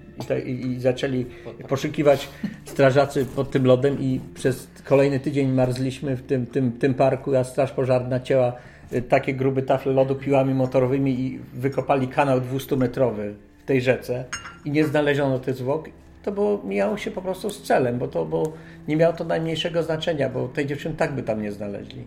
i, 0.45 0.49
i, 0.49 0.67
i 0.67 0.79
zaczęli 0.79 1.25
poszukiwać 1.67 2.29
strażacy 2.65 3.25
pod 3.25 3.51
tym 3.51 3.65
lodem 3.65 3.99
i 3.99 4.19
przez 4.33 4.67
kolejny 4.83 5.19
tydzień 5.19 5.51
marzliśmy 5.51 6.15
w 6.15 6.21
tym, 6.21 6.45
tym, 6.45 6.71
tym 6.71 6.93
parku, 6.93 7.35
a 7.35 7.43
straż 7.43 7.71
pożarna 7.71 8.19
cięła 8.19 8.53
y, 8.93 9.01
takie 9.01 9.33
grube 9.33 9.61
tafle 9.61 9.93
lodu 9.93 10.15
piłami 10.15 10.53
motorowymi 10.53 11.19
i 11.19 11.39
wykopali 11.53 12.07
kanał 12.07 12.39
200-metrowy 12.39 13.33
w 13.63 13.65
tej 13.65 13.81
rzece 13.81 14.25
i 14.65 14.71
nie 14.71 14.85
znaleziono 14.85 15.39
tych 15.39 15.55
zwłok. 15.55 15.89
To 16.23 16.31
było, 16.31 16.61
mijało 16.63 16.97
się 16.97 17.11
po 17.11 17.21
prostu 17.21 17.49
z 17.49 17.61
celem, 17.61 17.97
bo 17.97 18.07
to 18.07 18.25
bo 18.25 18.53
nie 18.87 18.97
miało 18.97 19.13
to 19.13 19.23
najmniejszego 19.23 19.83
znaczenia, 19.83 20.29
bo 20.29 20.47
tej 20.47 20.65
dziewczyny 20.65 20.95
tak 20.95 21.15
by 21.15 21.23
tam 21.23 21.41
nie 21.41 21.51
znaleźli. 21.51 22.05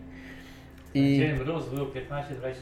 I... 0.95 1.19
Dzień 1.19 1.33
mróz 1.33 1.69
był 1.69 1.87
15-20 1.87 1.93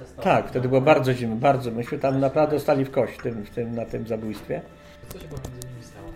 stopni. 0.05 0.25
Tak, 0.25 0.49
wtedy 0.49 0.69
było 0.69 0.81
bardzo 0.81 1.15
zimno, 1.15 1.37
bardzo. 1.37 1.71
Myśmy 1.71 1.99
tam 1.99 2.21
naprawdę 2.21 2.61
stali 2.61 2.85
w 2.85 2.91
kość 2.91 3.19
w 3.19 3.23
tym, 3.23 3.45
w 3.45 3.51
tym, 3.51 3.75
na 3.75 3.85
tym 3.85 4.07
zabójstwie. 4.07 4.61
Co 5.09 5.19
się 5.19 5.25
pomiędzy 5.25 5.69
nimi 5.69 5.83
stało? 5.83 6.09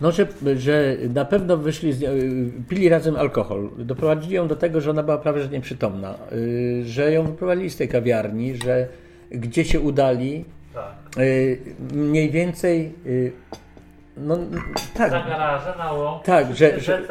No, 0.00 0.12
że, 0.12 0.26
że 0.56 0.96
na 1.14 1.24
pewno 1.24 1.56
wyszli, 1.56 1.92
z, 1.92 2.04
pili 2.68 2.88
razem 2.88 3.16
alkohol. 3.16 3.70
Doprowadzili 3.78 4.34
ją 4.34 4.48
do 4.48 4.56
tego, 4.56 4.80
że 4.80 4.90
ona 4.90 5.02
była 5.02 5.18
prawie 5.18 5.42
że 5.42 5.48
nieprzytomna. 5.48 6.14
Y, 6.32 6.82
że 6.84 7.12
ją 7.12 7.26
wyprowadzili 7.26 7.70
z 7.70 7.76
tej 7.76 7.88
kawiarni, 7.88 8.56
że 8.56 8.88
gdzie 9.30 9.64
się 9.64 9.80
udali. 9.80 10.44
Tak. 10.74 10.94
Y, 11.18 11.60
mniej 11.92 12.30
więcej 12.30 12.92
y, 13.06 13.32
no, 14.20 14.36
tak. 14.94 15.10
Za 15.10 15.20
garażę 15.20 15.74
na 15.78 15.92
łąk, 15.92 16.22
tak, 16.24 16.56
że, 16.56 16.80
że, 16.80 17.02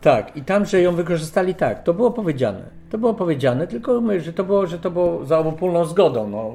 Tak, 0.00 0.36
i 0.36 0.42
tam, 0.42 0.66
że 0.66 0.82
ją 0.82 0.94
wykorzystali 0.94 1.54
tak, 1.54 1.82
to 1.82 1.94
było 1.94 2.10
powiedziane. 2.10 2.62
To 2.90 2.98
było 2.98 3.14
powiedziane, 3.14 3.66
tylko 3.66 4.00
my, 4.00 4.20
że 4.20 4.32
to 4.32 4.44
było, 4.44 4.66
że 4.66 4.78
to 4.78 4.90
było 4.90 5.24
za 5.24 5.38
obopólną 5.38 5.84
zgodą. 5.84 6.28
No. 6.28 6.52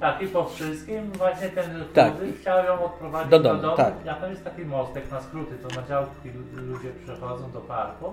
Tak, 0.00 0.22
i 0.22 0.26
po 0.26 0.44
wszystkim 0.44 1.12
właśnie 1.12 1.48
ten 1.48 1.84
tak. 1.94 2.12
chciał 2.40 2.64
ją 2.64 2.84
odprowadzić 2.84 3.30
do 3.30 3.40
domu. 3.40 3.56
Do 3.56 3.62
domu. 3.62 3.76
Tak. 3.76 3.94
Ja 4.04 4.14
tam 4.14 4.30
jest 4.30 4.44
taki 4.44 4.64
mostek 4.64 5.10
na 5.10 5.20
skróty, 5.20 5.54
to 5.54 5.80
na 5.80 5.88
działki 5.88 6.30
ludzie 6.56 6.88
przechodzą 7.04 7.50
do 7.50 7.60
parku 7.60 8.12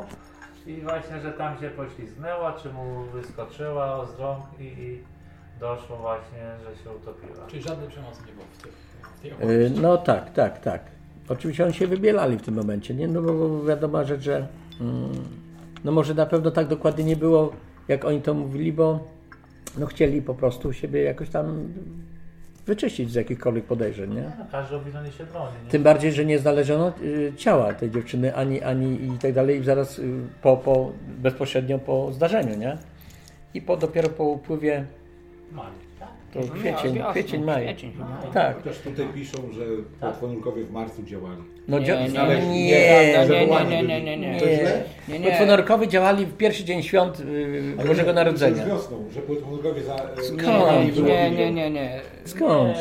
i 0.66 0.82
właśnie, 0.82 1.20
że 1.20 1.32
tam 1.32 1.60
się 1.60 1.70
poślizgnęła, 1.70 2.54
czy 2.54 2.70
mu 2.70 3.04
wyskoczyła 3.14 4.06
z 4.06 4.20
rąk 4.20 4.46
i, 4.60 4.64
i 4.64 5.04
doszło 5.60 5.98
właśnie, 5.98 6.44
że 6.64 6.84
się 6.84 6.90
utopiła. 6.90 7.48
Czyli 7.48 7.62
żadnej 7.62 7.90
przemocy 7.90 8.22
nie 8.28 8.34
było 8.34 8.46
w 8.54 8.64
tych 8.64 8.74
no 9.82 9.98
tak, 9.98 10.34
tak, 10.34 10.60
tak. 10.60 10.82
Oczywiście 11.30 11.66
oni 11.66 11.74
się 11.74 11.88
wybielali 11.88 12.38
w 12.38 12.42
tym 12.42 12.56
momencie, 12.56 12.94
nie? 12.94 13.08
No 13.08 13.22
bo 13.22 13.64
wiadomo 13.64 14.06
rzecz, 14.06 14.22
że 14.22 14.48
mm, 14.82 15.10
no 15.84 15.92
może 15.92 16.14
na 16.14 16.26
pewno 16.26 16.52
tak 16.52 16.68
dokładnie 16.68 17.04
nie 17.04 17.16
było, 17.16 17.52
jak 17.88 18.06
oni 18.06 18.22
to 18.22 18.34
mówili, 18.34 18.74
bo 18.74 19.00
no 19.78 19.86
chcieli 19.86 20.22
po 20.22 20.34
prostu 20.34 20.74
siebie 20.74 21.04
jakoś 21.04 21.30
tam 21.30 21.74
wyczyścić 22.66 23.12
z 23.12 23.16
jakichkolwiek 23.16 23.66
podejrzeń, 23.66 24.14
nie? 24.14 24.32
No, 24.40 24.46
każdy 24.52 24.76
obwiniony 24.76 25.12
się 25.12 25.26
broni. 25.26 25.54
Nie? 25.66 25.72
Tym 25.72 25.84
bardziej, 25.84 26.12
że 26.12 26.26
nie 26.26 26.40
znaleziono 26.40 26.94
y, 27.02 27.34
ciała 27.38 27.74
tej 27.74 27.92
dziewczyny, 27.92 28.36
ani, 28.36 28.62
ani 28.62 29.06
i 29.06 29.18
tak 29.22 29.34
dalej, 29.34 29.64
zaraz 29.64 30.00
y, 30.00 30.20
po, 30.42 30.58
po, 30.58 30.92
bezpośrednio 31.08 31.80
po 31.80 32.14
zdarzeniu, 32.14 32.58
nie? 32.58 32.78
I 33.54 33.62
po, 33.62 33.78
dopiero 33.78 34.10
po 34.10 34.24
upływie 34.24 34.86
Maj, 35.52 35.72
tak? 36.00 36.10
To 36.34 36.54
kwiecień, 36.54 37.04
kwiecień, 37.12 37.44
maj. 37.44 37.76
Tak. 38.34 38.58
Chociaż 38.58 38.78
tutaj 38.80 39.06
piszą, 39.14 39.38
że 39.52 39.64
tak? 40.00 40.16
w 40.64 40.72
marcu 40.72 41.04
działali. 41.04 41.42
No 41.68 41.80
nie, 41.80 41.86
dzia 41.86 41.96
nie, 41.96 42.08
nie, 42.08 42.12
nie, 43.28 43.46
nie, 43.46 43.84
nie, 43.84 44.02
nie, 44.02 44.18
nie, 44.18 44.18
nie. 44.18 44.40
Nie, 45.08 45.20
nie. 45.20 45.88
Działali 45.88 46.26
w 46.26 46.38
pierwszy 46.38 46.64
dzień 46.64 46.84
świąt 46.84 47.22
Bożego 47.88 48.14
Narodzenia. 48.14 48.66
Wiosną, 48.66 49.06
że 49.14 49.22
za... 49.82 49.96
Skąd? 49.96 50.98
Nie, 51.08 51.32
nie, 51.32 51.52
nie, 51.52 51.70
nie. 51.70 52.02
Skąd? 52.26 52.78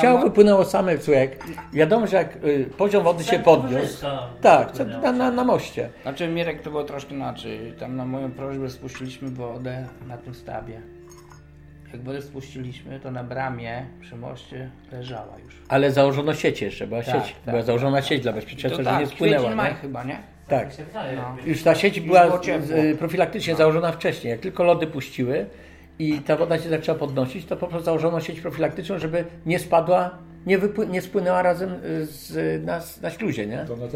Ciało 0.00 0.18
wypłynęło 0.18 0.64
same 0.64 0.96
w 0.98 1.02
cłek. 1.02 1.44
Wiadomo, 1.72 2.06
że 2.06 2.16
jak 2.16 2.38
poziom 2.76 3.04
wody 3.04 3.24
się 3.24 3.38
podniósł. 3.38 4.06
Tak, 4.40 4.72
na, 5.02 5.12
na, 5.12 5.30
na 5.30 5.44
moście. 5.44 5.88
Znaczy, 6.02 6.28
Mirek, 6.28 6.62
to 6.62 6.70
było 6.70 6.84
troszkę 6.84 7.14
inaczej. 7.14 7.72
Tam 7.80 7.96
na 7.96 8.04
moją 8.04 8.30
prośbę 8.30 8.70
spuściliśmy 8.70 9.30
wodę 9.30 9.86
na 10.08 10.16
tym 10.16 10.34
stabie. 10.34 10.80
Jak 11.92 12.02
wodę 12.02 12.22
spuściliśmy, 12.22 13.00
to 13.00 13.10
na 13.10 13.24
bramie 13.24 13.86
przy 14.00 14.16
moście 14.16 14.70
leżała 14.92 15.38
już. 15.44 15.62
Ale 15.68 15.92
założono 15.92 16.34
sieć 16.34 16.62
jeszcze, 16.62 16.86
była 16.86 17.02
tak, 17.02 17.14
sieć, 17.14 17.34
tak, 17.44 17.52
była 17.54 17.62
założona 17.62 17.96
tak, 17.96 18.06
sieć 18.06 18.22
dla 18.22 18.32
bezpieczeństwa, 18.32 18.82
że 18.82 18.90
tak, 18.90 19.00
nie 19.00 19.06
spłynęła. 19.06 19.54
maj 19.54 19.74
chyba, 19.74 20.04
nie? 20.04 20.18
Tak. 20.48 20.68
No. 21.16 21.36
Już 21.46 21.62
ta 21.62 21.74
sieć 21.74 22.00
była 22.00 22.40
profilaktycznie 22.98 23.52
no. 23.52 23.58
założona 23.58 23.92
wcześniej. 23.92 24.30
Jak 24.30 24.40
tylko 24.40 24.64
lody 24.64 24.86
puściły 24.86 25.46
i 25.98 26.18
ta 26.18 26.36
woda 26.36 26.58
się 26.58 26.68
zaczęła 26.68 26.98
podnosić, 26.98 27.46
to 27.46 27.56
po 27.56 27.66
prostu 27.66 27.84
założono 27.84 28.20
sieć 28.20 28.40
profilaktyczną, 28.40 28.98
żeby 28.98 29.24
nie 29.46 29.58
spadła, 29.58 30.10
nie, 30.46 30.58
nie 30.88 31.02
spłynęła 31.02 31.42
razem 31.42 31.74
z, 32.02 32.64
na, 32.64 32.80
na 33.02 33.10
śluzie, 33.10 33.46
nie? 33.46 33.58
To 33.58 33.76
na. 33.76 33.86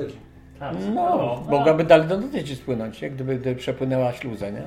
Tak. 0.59 0.77
No, 0.95 0.95
no, 0.95 1.45
mogłaby 1.51 1.85
dalej 1.85 2.09
do 2.09 2.19
teci 2.19 2.57
spłynąć, 2.57 3.03
nie? 3.03 3.11
Gdyby, 3.11 3.39
gdyby 3.39 3.57
przepłynęła 3.57 4.13
śluzę, 4.13 4.53
nie? 4.53 4.63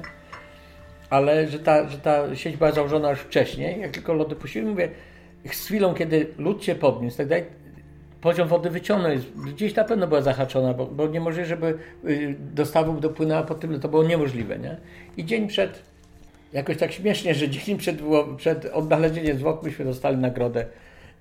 Ale 1.10 1.48
że 1.48 1.60
ta, 1.60 1.90
że 1.90 1.98
ta 1.98 2.36
sieć 2.36 2.58
była 2.58 2.72
założona 2.72 3.10
już 3.10 3.20
wcześniej, 3.20 3.82
jak 3.82 3.92
tylko 3.92 4.14
lody 4.14 4.36
puściły, 4.36 4.70
mówię, 4.72 4.90
z 5.52 5.66
chwilą, 5.66 5.94
kiedy 5.94 6.28
lód 6.38 6.64
się 6.64 6.76
podniósł, 6.76 7.18
tak 7.18 7.28
dalej, 7.28 7.46
poziom 8.22 8.48
wody 8.48 8.70
wyciągnął, 8.70 9.12
gdzieś 9.46 9.76
na 9.76 9.84
pewno 9.84 10.08
była 10.08 10.22
zahaczona, 10.22 10.74
bo, 10.74 10.86
bo 10.86 11.08
niemożliwe, 11.08 11.46
żeby 11.46 11.78
y, 12.06 12.36
dostawą 12.40 13.00
dopłynęła 13.00 13.44
pod 13.44 13.60
tym, 13.60 13.80
to 13.80 13.90
było 13.90 14.04
niemożliwe, 14.04 14.60
nie? 14.60 14.78
I 15.18 15.26
dzień 15.26 15.48
przed, 15.48 15.82
jakoś 16.54 16.78
tak 16.78 16.92
śmiesznie, 16.92 17.36
że 17.36 17.50
dzień 17.50 17.78
przed, 17.78 18.02
przed 18.38 18.66
odnalezieniem 18.66 19.38
zwłok 19.38 19.64
myśmy 19.64 19.86
dostali 19.86 20.18
nagrodę 20.18 20.66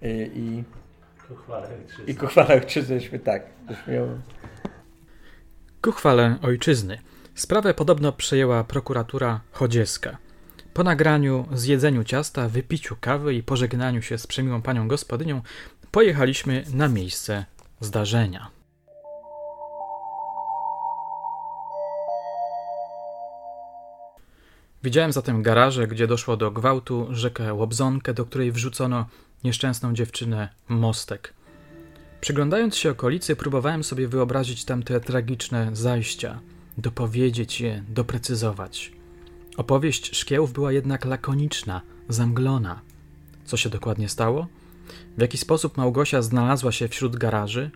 y, 0.03 0.31
i 0.35 0.63
i 2.07 2.15
ku 2.15 2.27
chwale 2.27 2.55
ojczyzny, 2.55 3.19
tak. 3.19 3.43
Ku 5.83 5.93
chwale 5.93 6.37
ojczyzny. 6.43 6.99
Sprawę 7.35 7.75
podobno 7.75 8.13
przejęła 8.13 8.65
prokuratura 8.65 9.41
chodzieska. 9.53 10.19
Po 10.75 10.85
nagraniu, 10.85 11.49
zjedzeniu 11.53 12.05
ciasta, 12.05 12.49
wypiciu 12.49 12.97
kawy 13.01 13.35
i 13.35 13.43
pożegnaniu 13.43 14.03
się 14.03 14.19
z 14.19 14.27
przemiłą 14.27 14.63
panią 14.63 14.89
gospodynią, 14.89 15.43
pojechaliśmy 15.91 16.65
na 16.75 16.89
miejsce 16.89 17.45
zdarzenia. 17.81 18.51
Widziałem 24.83 25.13
zatem 25.13 25.43
garaże, 25.43 25.89
gdzie 25.89 26.07
doszło 26.07 26.37
do 26.37 26.51
gwałtu, 26.51 27.07
rzekę 27.11 27.55
Łobzonkę, 27.55 28.15
do 28.15 28.25
której 28.27 28.53
wrzucono 28.53 29.07
nieszczęsną 29.45 29.95
dziewczynę 29.95 30.49
Mostek. 30.69 31.35
Przyglądając 32.21 32.77
się 32.77 32.91
okolicy, 32.91 33.37
próbowałem 33.37 33.85
sobie 33.85 34.09
wyobrazić 34.09 34.65
tamte 34.65 35.01
tragiczne 35.01 35.71
zajścia, 35.73 36.41
dopowiedzieć 36.79 37.61
je, 37.61 37.85
doprecyzować. 37.89 38.93
Opowieść 39.57 40.17
szkiełów 40.17 40.53
była 40.53 40.73
jednak 40.73 41.05
lakoniczna, 41.05 41.81
zamglona. 42.09 42.81
Co 43.45 43.57
się 43.57 43.71
dokładnie 43.71 44.09
stało? 44.09 44.47
W 45.17 45.21
jaki 45.21 45.39
sposób 45.39 45.77
Małgosia 45.77 46.23
znalazła 46.23 46.73
się 46.73 46.89
wśród 46.89 47.17
garaży, 47.17 47.71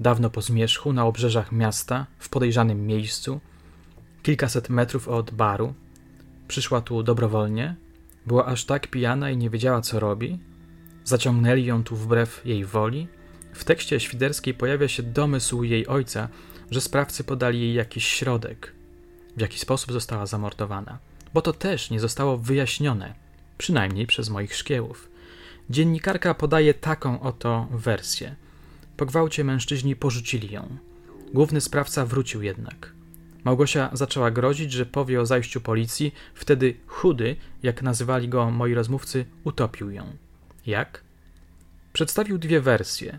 dawno 0.00 0.30
po 0.30 0.42
zmierzchu, 0.42 0.92
na 0.92 1.04
obrzeżach 1.04 1.52
miasta, 1.52 2.06
w 2.18 2.28
podejrzanym 2.28 2.86
miejscu, 2.86 3.40
kilkaset 4.22 4.68
metrów 4.68 5.08
od 5.08 5.30
baru? 5.30 5.74
Przyszła 6.48 6.80
tu 6.80 7.02
dobrowolnie? 7.02 7.76
Była 8.26 8.46
aż 8.46 8.64
tak 8.64 8.86
pijana 8.86 9.30
i 9.30 9.36
nie 9.36 9.50
wiedziała, 9.50 9.80
co 9.80 10.00
robi? 10.00 10.38
Zaciągnęli 11.04 11.64
ją 11.64 11.84
tu 11.84 11.96
wbrew 11.96 12.42
jej 12.44 12.64
woli? 12.64 13.08
W 13.56 13.64
tekście 13.64 14.00
świderskiej 14.00 14.54
pojawia 14.54 14.88
się 14.88 15.02
domysł 15.02 15.62
jej 15.62 15.86
ojca, 15.86 16.28
że 16.70 16.80
sprawcy 16.80 17.24
podali 17.24 17.60
jej 17.60 17.74
jakiś 17.74 18.06
środek. 18.06 18.72
W 19.36 19.40
jaki 19.40 19.58
sposób 19.58 19.92
została 19.92 20.26
zamordowana? 20.26 20.98
Bo 21.34 21.42
to 21.42 21.52
też 21.52 21.90
nie 21.90 22.00
zostało 22.00 22.38
wyjaśnione, 22.38 23.14
przynajmniej 23.58 24.06
przez 24.06 24.28
moich 24.28 24.56
szkiełów. 24.56 25.08
Dziennikarka 25.70 26.34
podaje 26.34 26.74
taką 26.74 27.20
oto 27.20 27.68
wersję. 27.70 28.34
Po 28.96 29.06
gwałcie 29.06 29.44
mężczyźni 29.44 29.96
porzucili 29.96 30.52
ją. 30.52 30.76
Główny 31.34 31.60
sprawca 31.60 32.06
wrócił 32.06 32.42
jednak. 32.42 32.92
Małgosia 33.44 33.90
zaczęła 33.92 34.30
grozić, 34.30 34.72
że 34.72 34.86
powie 34.86 35.20
o 35.20 35.26
zajściu 35.26 35.60
policji, 35.60 36.14
wtedy 36.34 36.74
chudy, 36.86 37.36
jak 37.62 37.82
nazywali 37.82 38.28
go 38.28 38.50
moi 38.50 38.74
rozmówcy, 38.74 39.24
utopił 39.44 39.90
ją. 39.90 40.16
Jak? 40.66 41.00
Przedstawił 41.92 42.38
dwie 42.38 42.60
wersje. 42.60 43.18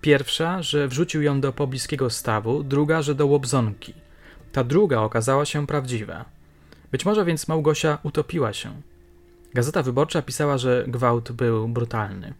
Pierwsza, 0.00 0.62
że 0.62 0.88
wrzucił 0.88 1.22
ją 1.22 1.40
do 1.40 1.52
pobliskiego 1.52 2.10
stawu, 2.10 2.62
druga, 2.62 3.02
że 3.02 3.14
do 3.14 3.26
łobzonki. 3.26 3.94
Ta 4.52 4.64
druga 4.64 5.00
okazała 5.00 5.44
się 5.44 5.66
prawdziwa. 5.66 6.24
Być 6.92 7.04
może 7.04 7.24
więc 7.24 7.48
Małgosia 7.48 7.98
utopiła 8.02 8.52
się. 8.52 8.82
Gazeta 9.54 9.82
Wyborcza 9.82 10.22
pisała, 10.22 10.58
że 10.58 10.84
gwałt 10.88 11.32
był 11.32 11.68
brutalny. 11.68 12.34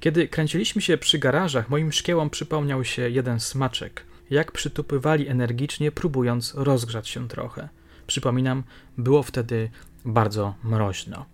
Kiedy 0.00 0.28
kręciliśmy 0.28 0.82
się 0.82 0.98
przy 0.98 1.18
garażach, 1.18 1.70
moim 1.70 1.92
szkiełom 1.92 2.30
przypomniał 2.30 2.84
się 2.84 3.10
jeden 3.10 3.40
smaczek, 3.40 4.04
jak 4.30 4.52
przytupywali 4.52 5.28
energicznie, 5.28 5.92
próbując 5.92 6.54
rozgrzać 6.54 7.08
się 7.08 7.28
trochę. 7.28 7.68
Przypominam, 8.06 8.62
było 8.98 9.22
wtedy 9.22 9.70
bardzo 10.04 10.54
mroźno. 10.64 11.26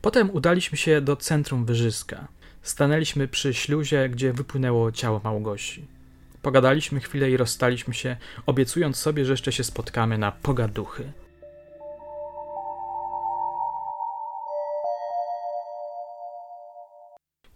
Potem 0.00 0.30
udaliśmy 0.30 0.78
się 0.78 1.00
do 1.00 1.16
centrum 1.16 1.64
Wyżyska. 1.64 2.28
Stanęliśmy 2.64 3.28
przy 3.28 3.54
śluzie, 3.54 4.08
gdzie 4.08 4.32
wypłynęło 4.32 4.92
ciało 4.92 5.20
Małgosi. 5.24 5.86
Pogadaliśmy 6.42 7.00
chwilę 7.00 7.30
i 7.30 7.36
rozstaliśmy 7.36 7.94
się, 7.94 8.16
obiecując 8.46 8.96
sobie, 8.96 9.24
że 9.24 9.32
jeszcze 9.32 9.52
się 9.52 9.64
spotkamy 9.64 10.18
na 10.18 10.32
pogaduchy. 10.32 11.12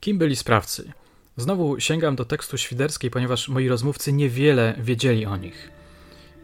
Kim 0.01 0.19
byli 0.19 0.37
sprawcy? 0.37 0.93
Znowu 1.37 1.81
sięgam 1.81 2.17
do 2.17 2.25
tekstu 2.25 2.59
świderskiej, 2.59 3.11
ponieważ 3.11 3.49
moi 3.49 3.69
rozmówcy 3.69 4.13
niewiele 4.13 4.75
wiedzieli 4.79 5.27
o 5.27 5.37
nich. 5.37 5.71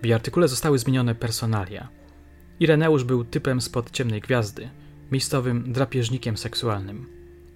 W 0.03 0.05
jej 0.05 0.14
artykule 0.14 0.48
zostały 0.48 0.79
zmienione 0.79 1.14
personalia. 1.14 1.88
Ireneusz 2.61 3.05
był 3.05 3.24
typem 3.24 3.61
spod 3.61 3.90
ciemnej 3.90 4.20
gwiazdy, 4.20 4.70
miejscowym 5.12 5.72
drapieżnikiem 5.72 6.37
seksualnym. 6.37 7.07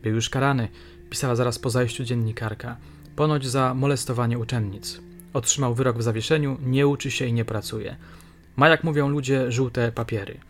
Był 0.03 0.15
już 0.15 0.31
karany, 0.31 0.69
pisała 1.11 1.37
zaraz 1.37 1.59
po 1.59 1.71
zajściu 1.71 2.05
dziennikarka, 2.05 2.77
ponoć 3.17 3.47
za 3.47 3.75
molestowanie 3.75 4.39
uczennic. 4.39 5.01
Otrzymał 5.33 5.75
wyrok 5.75 5.99
w 5.99 6.03
zawieszeniu, 6.03 6.59
nie 6.63 6.87
uczy 6.87 7.11
się 7.11 7.27
i 7.27 7.33
nie 7.33 7.45
pracuje. 7.45 7.97
Ma, 8.57 8.69
jak 8.69 8.85
mówią 8.85 9.09
ludzie, 9.09 9.53
żółte 9.53 9.93
papiery. 9.93 10.41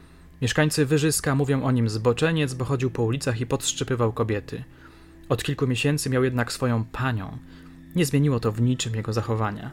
Mieszkańcy 0.42 0.87
Wyżyska 0.87 1.35
mówią 1.35 1.62
o 1.62 1.71
nim 1.71 1.88
zboczeniec, 1.88 2.55
bo 2.55 2.64
chodził 2.64 2.90
po 2.90 3.03
ulicach 3.03 3.40
i 3.40 3.47
podszczypywał 3.47 4.12
kobiety. 4.12 4.64
Od 5.29 5.42
kilku 5.42 5.66
miesięcy 5.66 6.11
miał 6.11 6.25
jednak 6.25 6.53
swoją 6.53 6.85
panią. 6.85 7.38
Nie 7.97 8.07
zmieniło 8.07 8.40
to 8.40 8.53
w 8.53 8.61
niczym 8.61 8.94
jego 8.94 9.12
zachowania. 9.12 9.71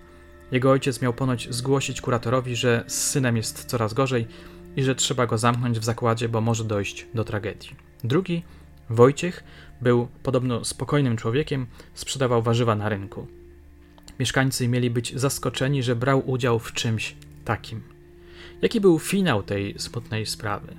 Jego 0.51 0.71
ojciec 0.71 1.01
miał 1.01 1.13
ponoć 1.13 1.47
zgłosić 1.51 2.01
kuratorowi, 2.01 2.55
że 2.55 2.83
z 2.87 2.93
synem 2.93 3.37
jest 3.37 3.65
coraz 3.65 3.93
gorzej 3.93 4.27
i 4.75 4.83
że 4.83 4.95
trzeba 4.95 5.27
go 5.27 5.37
zamknąć 5.37 5.79
w 5.79 5.83
zakładzie, 5.83 6.29
bo 6.29 6.41
może 6.41 6.63
dojść 6.63 7.07
do 7.13 7.23
tragedii. 7.23 7.75
Drugi, 8.03 8.43
Wojciech, 8.89 9.43
był 9.81 10.07
podobno 10.23 10.65
spokojnym 10.65 11.17
człowiekiem, 11.17 11.67
sprzedawał 11.93 12.41
warzywa 12.41 12.75
na 12.75 12.89
rynku. 12.89 13.27
Mieszkańcy 14.19 14.67
mieli 14.67 14.89
być 14.89 15.19
zaskoczeni, 15.19 15.83
że 15.83 15.95
brał 15.95 16.29
udział 16.29 16.59
w 16.59 16.73
czymś 16.73 17.15
takim. 17.45 17.83
Jaki 18.61 18.81
był 18.81 18.99
finał 18.99 19.43
tej 19.43 19.79
smutnej 19.79 20.25
sprawy? 20.25 20.75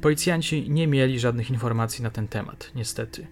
Policjanci 0.00 0.70
nie 0.70 0.86
mieli 0.86 1.20
żadnych 1.20 1.50
informacji 1.50 2.02
na 2.02 2.10
ten 2.10 2.28
temat, 2.28 2.70
niestety. 2.74 3.26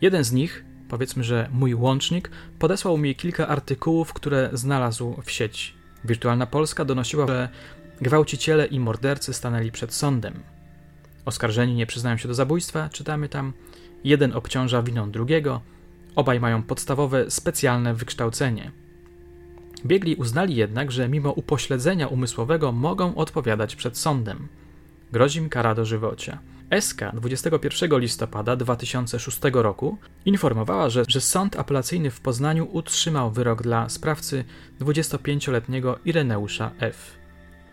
Jeden 0.00 0.24
z 0.24 0.32
nich, 0.32 0.64
powiedzmy, 0.88 1.24
że 1.24 1.48
mój 1.52 1.74
łącznik, 1.74 2.30
podesłał 2.58 2.98
mi 2.98 3.14
kilka 3.14 3.48
artykułów, 3.48 4.12
które 4.12 4.50
znalazł 4.52 5.22
w 5.24 5.30
sieci. 5.30 5.72
Wirtualna 6.04 6.46
Polska 6.46 6.84
donosiła, 6.84 7.26
że 7.26 7.48
gwałciciele 8.00 8.66
i 8.66 8.80
mordercy 8.80 9.32
stanęli 9.32 9.72
przed 9.72 9.94
sądem. 9.94 10.42
Oskarżeni 11.28 11.74
nie 11.74 11.86
przyznają 11.86 12.16
się 12.16 12.28
do 12.28 12.34
zabójstwa, 12.34 12.88
czytamy 12.88 13.28
tam. 13.28 13.52
Jeden 14.04 14.32
obciąża 14.32 14.82
winą 14.82 15.10
drugiego, 15.10 15.60
obaj 16.16 16.40
mają 16.40 16.62
podstawowe, 16.62 17.30
specjalne 17.30 17.94
wykształcenie. 17.94 18.72
Biegli 19.86 20.16
uznali 20.16 20.56
jednak, 20.56 20.92
że 20.92 21.08
mimo 21.08 21.32
upośledzenia 21.32 22.06
umysłowego 22.06 22.72
mogą 22.72 23.14
odpowiadać 23.14 23.76
przed 23.76 23.98
sądem. 23.98 24.48
Grozi 25.12 25.38
im 25.38 25.48
kara 25.48 25.74
dożywocia. 25.74 26.38
SK 26.80 27.00
21 27.14 27.98
listopada 27.98 28.56
2006 28.56 29.38
roku 29.52 29.98
informowała, 30.26 30.90
że, 30.90 31.04
że 31.08 31.20
sąd 31.20 31.56
apelacyjny 31.56 32.10
w 32.10 32.20
Poznaniu 32.20 32.68
utrzymał 32.72 33.30
wyrok 33.30 33.62
dla 33.62 33.88
sprawcy 33.88 34.44
25-letniego 34.80 35.98
Ireneusza 36.04 36.70
F. 36.80 37.18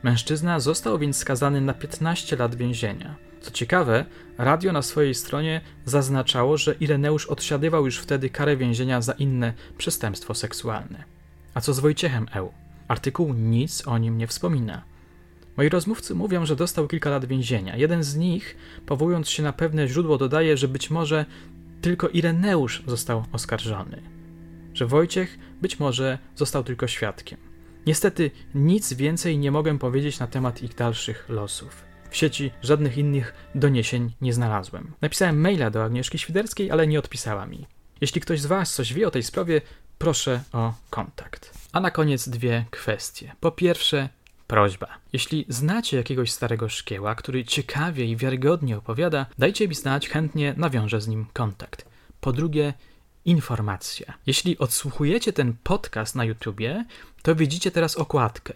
Mężczyzna 0.03 0.59
został 0.59 0.99
więc 0.99 1.17
skazany 1.17 1.61
na 1.61 1.73
15 1.73 2.35
lat 2.35 2.55
więzienia. 2.55 3.15
Co 3.45 3.51
ciekawe, 3.51 4.05
radio 4.37 4.71
na 4.71 4.81
swojej 4.81 5.15
stronie 5.15 5.61
zaznaczało, 5.85 6.57
że 6.57 6.75
Ireneusz 6.79 7.25
odsiadywał 7.27 7.85
już 7.85 7.99
wtedy 7.99 8.29
karę 8.29 8.57
więzienia 8.57 9.01
za 9.01 9.13
inne 9.13 9.53
przestępstwo 9.77 10.33
seksualne. 10.33 11.03
A 11.53 11.61
co 11.61 11.73
z 11.73 11.79
Wojciechem 11.79 12.27
Eł? 12.33 12.51
Artykuł 12.87 13.33
nic 13.33 13.87
o 13.87 13.97
nim 13.97 14.17
nie 14.17 14.27
wspomina. 14.27 14.83
Moi 15.57 15.69
rozmówcy 15.69 16.15
mówią, 16.15 16.45
że 16.45 16.55
dostał 16.55 16.87
kilka 16.87 17.09
lat 17.09 17.25
więzienia. 17.25 17.77
Jeden 17.77 18.03
z 18.03 18.15
nich, 18.15 18.57
powołując 18.85 19.29
się 19.29 19.43
na 19.43 19.53
pewne 19.53 19.87
źródło, 19.87 20.17
dodaje, 20.17 20.57
że 20.57 20.67
być 20.67 20.89
może 20.89 21.25
tylko 21.81 22.09
Ireneusz 22.09 22.83
został 22.87 23.23
oskarżony, 23.31 24.01
że 24.73 24.85
Wojciech 24.85 25.39
być 25.61 25.79
może 25.79 26.19
został 26.35 26.63
tylko 26.63 26.87
świadkiem. 26.87 27.37
Niestety 27.87 28.31
nic 28.55 28.93
więcej 28.93 29.37
nie 29.37 29.51
mogę 29.51 29.79
powiedzieć 29.79 30.19
na 30.19 30.27
temat 30.27 30.63
ich 30.63 30.75
dalszych 30.75 31.29
losów. 31.29 31.94
W 32.15 32.17
sieci 32.17 32.51
żadnych 32.63 32.97
innych 32.97 33.33
doniesień 33.55 34.13
nie 34.21 34.33
znalazłem. 34.33 34.93
Napisałem 35.01 35.41
maila 35.41 35.69
do 35.69 35.83
Agnieszki 35.83 36.19
Świderskiej, 36.19 36.71
ale 36.71 36.87
nie 36.87 36.99
odpisała 36.99 37.45
mi. 37.45 37.67
Jeśli 38.01 38.21
ktoś 38.21 38.41
z 38.41 38.45
Was 38.45 38.73
coś 38.73 38.93
wie 38.93 39.07
o 39.07 39.11
tej 39.11 39.23
sprawie, 39.23 39.61
proszę 39.97 40.43
o 40.53 40.73
kontakt. 40.89 41.53
A 41.71 41.79
na 41.79 41.91
koniec 41.91 42.29
dwie 42.29 42.65
kwestie. 42.71 43.35
Po 43.39 43.51
pierwsze, 43.51 44.09
prośba. 44.47 44.87
Jeśli 45.13 45.45
znacie 45.49 45.97
jakiegoś 45.97 46.31
starego 46.31 46.69
szkieła, 46.69 47.15
który 47.15 47.45
ciekawie 47.45 48.05
i 48.05 48.17
wiarygodnie 48.17 48.77
opowiada, 48.77 49.25
dajcie 49.37 49.67
mi 49.67 49.75
znać, 49.75 50.09
chętnie 50.09 50.53
nawiążę 50.57 51.01
z 51.01 51.07
nim 51.07 51.25
kontakt. 51.33 51.85
Po 52.21 52.31
drugie, 52.31 52.73
informacja. 53.25 54.13
Jeśli 54.25 54.57
odsłuchujecie 54.57 55.33
ten 55.33 55.53
podcast 55.63 56.15
na 56.15 56.25
YouTubie, 56.25 56.85
to 57.21 57.35
widzicie 57.35 57.71
teraz 57.71 57.95
okładkę. 57.95 58.53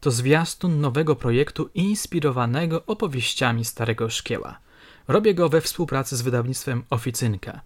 To 0.00 0.10
zwiastun 0.10 0.80
nowego 0.80 1.16
projektu 1.16 1.70
inspirowanego 1.74 2.86
opowieściami 2.86 3.64
Starego 3.64 4.10
Szkieła. 4.10 4.58
Robię 5.08 5.34
go 5.34 5.48
we 5.48 5.60
współpracy 5.60 6.16
z 6.16 6.22
wydawnictwem 6.22 6.84
Oficynka. 6.90 7.60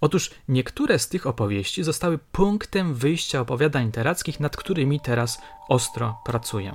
Otóż 0.00 0.30
niektóre 0.48 0.98
z 0.98 1.08
tych 1.08 1.26
opowieści 1.26 1.84
zostały 1.84 2.18
punktem 2.18 2.94
wyjścia 2.94 3.40
opowiadań 3.40 3.86
literackich, 3.86 4.40
nad 4.40 4.56
którymi 4.56 5.00
teraz 5.00 5.38
ostro 5.68 6.18
pracuję. 6.24 6.74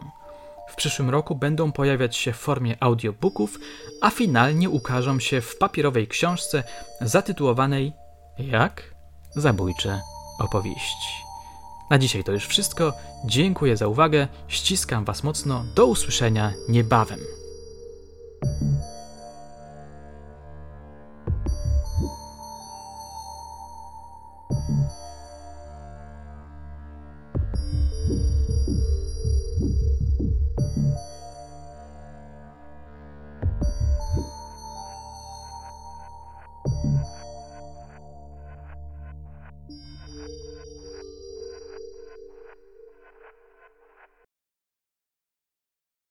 w 0.67 0.75
przyszłym 0.75 1.09
roku 1.09 1.35
będą 1.35 1.71
pojawiać 1.71 2.17
się 2.17 2.33
w 2.33 2.37
formie 2.37 2.83
audiobooków, 2.83 3.59
a 4.01 4.09
finalnie 4.09 4.69
ukażą 4.69 5.19
się 5.19 5.41
w 5.41 5.57
papierowej 5.57 6.07
książce 6.07 6.63
zatytułowanej 7.01 7.93
Jak? 8.39 8.95
Zabójcze 9.35 10.01
opowieści. 10.39 11.26
Na 11.89 11.97
dzisiaj 11.97 12.23
to 12.23 12.31
już 12.31 12.45
wszystko. 12.47 12.93
Dziękuję 13.25 13.77
za 13.77 13.87
uwagę, 13.87 14.27
ściskam 14.47 15.05
Was 15.05 15.23
mocno. 15.23 15.65
Do 15.75 15.85
usłyszenia 15.85 16.53
niebawem. 16.69 17.19